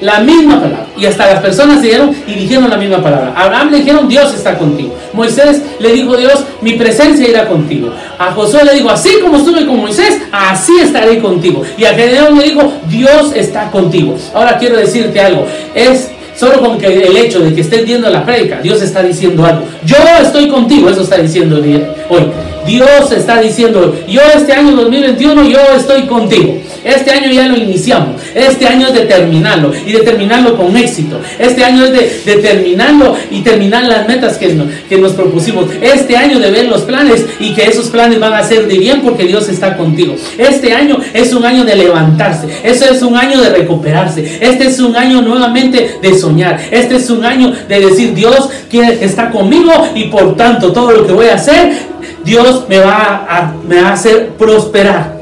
La 0.00 0.20
misma 0.20 0.60
palabra. 0.60 0.86
Y 0.98 1.06
hasta 1.06 1.26
las 1.26 1.40
personas 1.40 1.80
se 1.80 1.86
dieron 1.86 2.14
y 2.26 2.34
dijeron 2.34 2.68
la 2.68 2.76
misma 2.76 3.02
palabra. 3.02 3.32
Abraham 3.36 3.70
le 3.70 3.78
dijeron, 3.78 4.08
Dios 4.08 4.34
está 4.34 4.58
contigo. 4.58 4.94
Moisés 5.12 5.62
le 5.78 5.92
dijo, 5.92 6.16
Dios, 6.16 6.44
mi 6.60 6.72
presencia 6.72 7.26
irá 7.26 7.46
contigo. 7.46 7.90
A 8.18 8.32
Josué 8.32 8.64
le 8.64 8.74
dijo, 8.74 8.90
así 8.90 9.18
como 9.22 9.38
estuve 9.38 9.64
con 9.64 9.80
Moisés, 9.80 10.20
así 10.30 10.72
estaré 10.82 11.20
contigo. 11.20 11.62
Y 11.78 11.84
a 11.84 11.94
Gedeón 11.94 12.38
le 12.38 12.44
dijo, 12.44 12.72
Dios 12.88 13.32
está 13.34 13.70
contigo. 13.70 14.16
Ahora 14.34 14.58
quiero 14.58 14.76
decirte 14.76 15.20
algo. 15.20 15.46
Es 15.74 16.10
solo 16.36 16.60
con 16.60 16.78
que 16.78 17.06
el 17.06 17.16
hecho 17.16 17.40
de 17.40 17.54
que 17.54 17.60
estés 17.60 17.84
viendo 17.84 18.08
la 18.10 18.24
prédica, 18.24 18.60
Dios 18.60 18.82
está 18.82 19.02
diciendo 19.02 19.44
algo. 19.44 19.66
Yo 19.84 19.96
estoy 20.22 20.48
contigo, 20.48 20.88
eso 20.90 21.02
está 21.02 21.18
diciendo 21.18 21.60
hoy. 22.08 22.22
Dios 22.66 23.12
está 23.12 23.40
diciendo, 23.40 23.94
yo 24.08 24.20
este 24.34 24.52
año 24.52 24.76
2021, 24.76 25.48
yo 25.48 25.58
estoy 25.76 26.02
contigo. 26.02 26.58
Este 26.84 27.10
año 27.10 27.30
ya 27.30 27.48
lo 27.48 27.56
iniciamos. 27.56 28.20
Este 28.34 28.66
año 28.66 28.88
es 28.88 28.94
de 28.94 29.00
terminarlo 29.00 29.72
y 29.86 29.92
de 29.92 30.00
terminarlo 30.00 30.56
con 30.56 30.76
éxito. 30.76 31.20
Este 31.38 31.64
año 31.64 31.84
es 31.86 32.24
de, 32.24 32.36
terminarlo 32.36 33.16
y 33.30 33.40
terminar 33.40 33.84
las 33.84 34.06
metas 34.06 34.36
que, 34.36 34.54
que 34.88 34.98
nos 34.98 35.12
propusimos. 35.12 35.66
Este 35.80 36.16
año 36.16 36.38
de 36.38 36.50
ver 36.50 36.66
los 36.66 36.82
planes 36.82 37.24
y 37.40 37.54
que 37.54 37.64
esos 37.64 37.88
planes 37.88 38.20
van 38.20 38.34
a 38.34 38.42
ser 38.42 38.66
de 38.66 38.78
bien 38.78 39.00
porque 39.00 39.24
Dios 39.24 39.48
está 39.48 39.76
contigo. 39.76 40.14
Este 40.36 40.72
año 40.72 40.98
es 41.14 41.32
un 41.32 41.44
año 41.44 41.64
de 41.64 41.76
levantarse. 41.76 42.48
Este 42.62 42.90
es 42.90 43.02
un 43.02 43.16
año 43.16 43.40
de 43.40 43.50
recuperarse. 43.50 44.38
Este 44.40 44.66
es 44.66 44.78
un 44.80 44.94
año 44.94 45.22
nuevamente 45.22 45.98
de 46.02 46.18
soñar. 46.18 46.60
Este 46.70 46.96
es 46.96 47.08
un 47.08 47.24
año 47.24 47.52
de 47.68 47.80
decir 47.80 48.14
Dios 48.14 48.50
está 48.80 49.30
conmigo 49.30 49.72
y 49.94 50.04
por 50.04 50.36
tanto 50.36 50.72
todo 50.72 50.90
lo 50.90 51.06
que 51.06 51.12
voy 51.12 51.26
a 51.26 51.34
hacer, 51.34 51.93
Dios 52.24 52.64
me 52.68 52.78
va 52.78 53.26
a, 53.28 53.52
me 53.68 53.82
va 53.82 53.90
a 53.90 53.92
hacer 53.92 54.30
prosperar. 54.38 55.14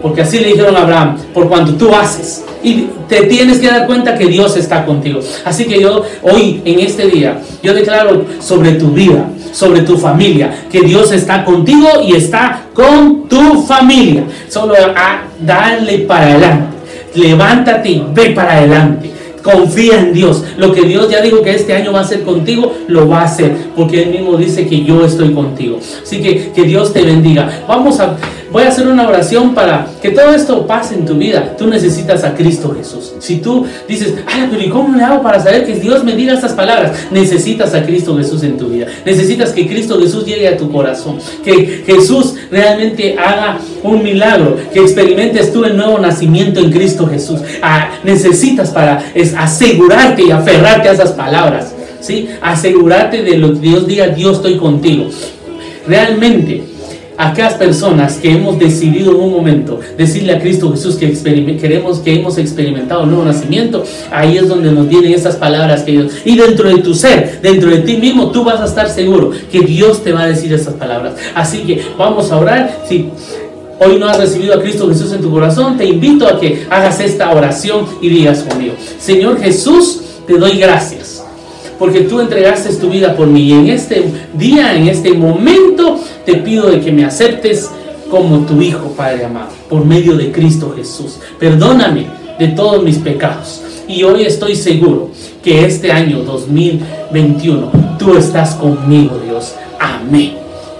Porque 0.00 0.22
así 0.22 0.38
le 0.38 0.48
dijeron 0.48 0.76
a 0.76 0.82
Abraham, 0.82 1.18
por 1.34 1.48
cuanto 1.48 1.74
tú 1.74 1.92
haces. 1.94 2.44
Y 2.62 2.86
te 3.08 3.22
tienes 3.22 3.58
que 3.58 3.68
dar 3.68 3.86
cuenta 3.86 4.16
que 4.16 4.26
Dios 4.26 4.56
está 4.56 4.84
contigo. 4.84 5.20
Así 5.44 5.64
que 5.64 5.80
yo 5.80 6.02
hoy, 6.22 6.62
en 6.64 6.80
este 6.80 7.06
día, 7.06 7.40
yo 7.62 7.74
declaro 7.74 8.24
sobre 8.40 8.72
tu 8.72 8.90
vida, 8.90 9.28
sobre 9.52 9.82
tu 9.82 9.96
familia, 9.96 10.66
que 10.70 10.80
Dios 10.82 11.12
está 11.12 11.44
contigo 11.44 11.88
y 12.04 12.14
está 12.14 12.62
con 12.74 13.28
tu 13.28 13.62
familia. 13.62 14.24
Solo 14.48 14.74
a 14.74 15.22
darle 15.40 15.98
para 15.98 16.26
adelante. 16.26 16.76
Levántate 17.14 17.88
y 17.90 18.06
ve 18.12 18.30
para 18.30 18.52
adelante. 18.52 19.17
Confía 19.50 20.00
en 20.00 20.12
Dios. 20.12 20.44
Lo 20.58 20.72
que 20.72 20.82
Dios 20.82 21.08
ya 21.10 21.22
dijo 21.22 21.40
que 21.42 21.54
este 21.54 21.72
año 21.72 21.92
va 21.92 22.00
a 22.00 22.02
hacer 22.02 22.22
contigo, 22.22 22.74
lo 22.86 23.08
va 23.08 23.22
a 23.22 23.24
hacer. 23.24 23.56
Porque 23.74 24.02
Él 24.02 24.10
mismo 24.10 24.36
dice 24.36 24.66
que 24.66 24.84
yo 24.84 25.04
estoy 25.04 25.32
contigo. 25.32 25.78
Así 26.02 26.20
que 26.20 26.52
que 26.52 26.64
Dios 26.64 26.92
te 26.92 27.02
bendiga. 27.02 27.64
Vamos 27.66 27.98
a 28.00 28.16
Voy 28.50 28.62
a 28.62 28.68
hacer 28.68 28.88
una 28.88 29.06
oración 29.06 29.54
para 29.54 29.86
que 30.00 30.10
todo 30.10 30.34
esto 30.34 30.66
pase 30.66 30.94
en 30.94 31.04
tu 31.04 31.16
vida. 31.16 31.54
Tú 31.58 31.66
necesitas 31.66 32.24
a 32.24 32.34
Cristo 32.34 32.74
Jesús. 32.74 33.12
Si 33.18 33.36
tú 33.36 33.66
dices, 33.86 34.14
ay, 34.26 34.48
pero 34.50 34.62
¿y 34.62 34.70
cómo 34.70 34.96
le 34.96 35.04
hago 35.04 35.22
para 35.22 35.38
saber 35.38 35.66
que 35.66 35.74
Dios 35.74 36.02
me 36.02 36.16
diga 36.16 36.32
estas 36.32 36.54
palabras? 36.54 36.92
Necesitas 37.10 37.74
a 37.74 37.84
Cristo 37.84 38.16
Jesús 38.16 38.42
en 38.44 38.56
tu 38.56 38.68
vida. 38.68 38.86
Necesitas 39.04 39.52
que 39.52 39.66
Cristo 39.66 40.00
Jesús 40.00 40.24
llegue 40.24 40.48
a 40.48 40.56
tu 40.56 40.72
corazón. 40.72 41.18
Que 41.44 41.84
Jesús 41.84 42.36
realmente 42.50 43.16
haga 43.18 43.58
un 43.82 44.02
milagro. 44.02 44.56
Que 44.72 44.80
experimentes 44.80 45.52
tú 45.52 45.64
el 45.64 45.76
nuevo 45.76 45.98
nacimiento 45.98 46.58
en 46.60 46.70
Cristo 46.70 47.06
Jesús. 47.06 47.40
Ah, 47.60 47.90
necesitas 48.02 48.70
para 48.70 49.04
asegurarte 49.38 50.24
y 50.24 50.30
aferrarte 50.32 50.88
a 50.88 50.92
esas 50.92 51.12
palabras. 51.12 51.72
¿sí? 52.00 52.28
Asegurarte 52.42 53.22
de 53.22 53.38
lo 53.38 53.54
que 53.54 53.60
Dios 53.60 53.86
diga, 53.86 54.08
Dios 54.08 54.38
estoy 54.38 54.56
contigo. 54.56 55.08
Realmente 55.86 56.64
aquellas 57.16 57.54
personas 57.54 58.16
que 58.16 58.32
hemos 58.32 58.58
decidido 58.58 59.12
en 59.12 59.20
un 59.20 59.32
momento 59.32 59.80
decirle 59.96 60.32
a 60.32 60.40
Cristo 60.40 60.70
Jesús 60.70 60.96
que 60.96 61.12
queremos 61.56 61.98
que 61.98 62.14
hemos 62.14 62.38
experimentado 62.38 63.02
el 63.02 63.10
nuevo 63.10 63.24
nacimiento, 63.24 63.84
ahí 64.10 64.36
es 64.36 64.48
donde 64.48 64.70
nos 64.70 64.88
vienen 64.88 65.12
esas 65.12 65.36
palabras 65.36 65.82
que 65.82 65.92
Dios. 65.92 66.12
Y 66.24 66.36
dentro 66.36 66.68
de 66.68 66.78
tu 66.82 66.94
ser, 66.94 67.40
dentro 67.40 67.70
de 67.70 67.78
ti 67.78 67.96
mismo, 67.96 68.30
tú 68.30 68.44
vas 68.44 68.60
a 68.60 68.64
estar 68.64 68.88
seguro 68.90 69.30
que 69.50 69.60
Dios 69.60 70.02
te 70.02 70.12
va 70.12 70.22
a 70.22 70.26
decir 70.26 70.52
esas 70.52 70.74
palabras. 70.74 71.14
Así 71.34 71.58
que 71.60 71.80
vamos 71.96 72.30
a 72.32 72.38
orar. 72.38 72.82
Si 72.88 73.08
hoy 73.80 73.98
no 73.98 74.08
has 74.08 74.18
recibido 74.18 74.54
a 74.54 74.60
Cristo 74.60 74.88
Jesús 74.88 75.12
en 75.12 75.20
tu 75.20 75.30
corazón, 75.30 75.76
te 75.76 75.84
invito 75.84 76.26
a 76.26 76.38
que 76.38 76.66
hagas 76.70 77.00
esta 77.00 77.30
oración 77.32 77.86
y 78.00 78.08
digas 78.08 78.42
conmigo, 78.42 78.74
Señor 78.98 79.40
Jesús, 79.40 80.00
te 80.26 80.36
doy 80.36 80.58
gracias 80.58 81.18
porque 81.78 82.00
tú 82.00 82.20
entregaste 82.20 82.74
tu 82.74 82.90
vida 82.90 83.14
por 83.14 83.28
mí. 83.28 83.42
Y 83.42 83.52
en 83.52 83.68
este 83.68 84.04
día, 84.34 84.74
en 84.74 84.88
este 84.88 85.12
momento, 85.12 85.98
te 86.26 86.34
pido 86.34 86.68
de 86.70 86.80
que 86.80 86.92
me 86.92 87.04
aceptes 87.04 87.70
como 88.10 88.40
tu 88.40 88.60
Hijo, 88.60 88.92
Padre 88.96 89.26
amado, 89.26 89.50
por 89.68 89.84
medio 89.84 90.16
de 90.16 90.32
Cristo 90.32 90.72
Jesús. 90.76 91.18
Perdóname 91.38 92.06
de 92.38 92.48
todos 92.48 92.82
mis 92.82 92.98
pecados. 92.98 93.62
Y 93.86 94.02
hoy 94.02 94.22
estoy 94.22 94.54
seguro 94.54 95.10
que 95.42 95.64
este 95.64 95.92
año 95.92 96.22
2021 96.22 97.96
tú 97.98 98.16
estás 98.16 98.54
conmigo, 98.54 99.18
Dios. 99.24 99.54
Amén. 99.78 100.34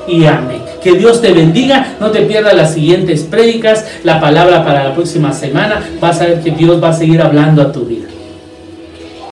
Y 0.07 0.25
amén. 0.25 0.68
Que 0.83 0.93
Dios 0.93 1.21
te 1.21 1.33
bendiga. 1.33 1.97
No 2.01 2.11
te 2.11 2.23
pierdas 2.23 2.55
las 2.55 2.75
siguientes 2.75 3.23
prédicas, 3.23 3.87
la 4.05 4.21
palabra 4.21 4.65
para 4.65 4.85
la 4.85 4.95
próxima 4.95 5.33
semana. 5.33 5.83
Vas 6.01 6.21
a 6.21 6.27
ver 6.27 6.41
que 6.41 6.51
Dios 6.51 6.83
va 6.83 6.91
a 6.91 6.93
seguir 6.93 7.21
hablando 7.21 7.63
a 7.63 7.73
tu 7.73 7.85
vida. 7.85 8.08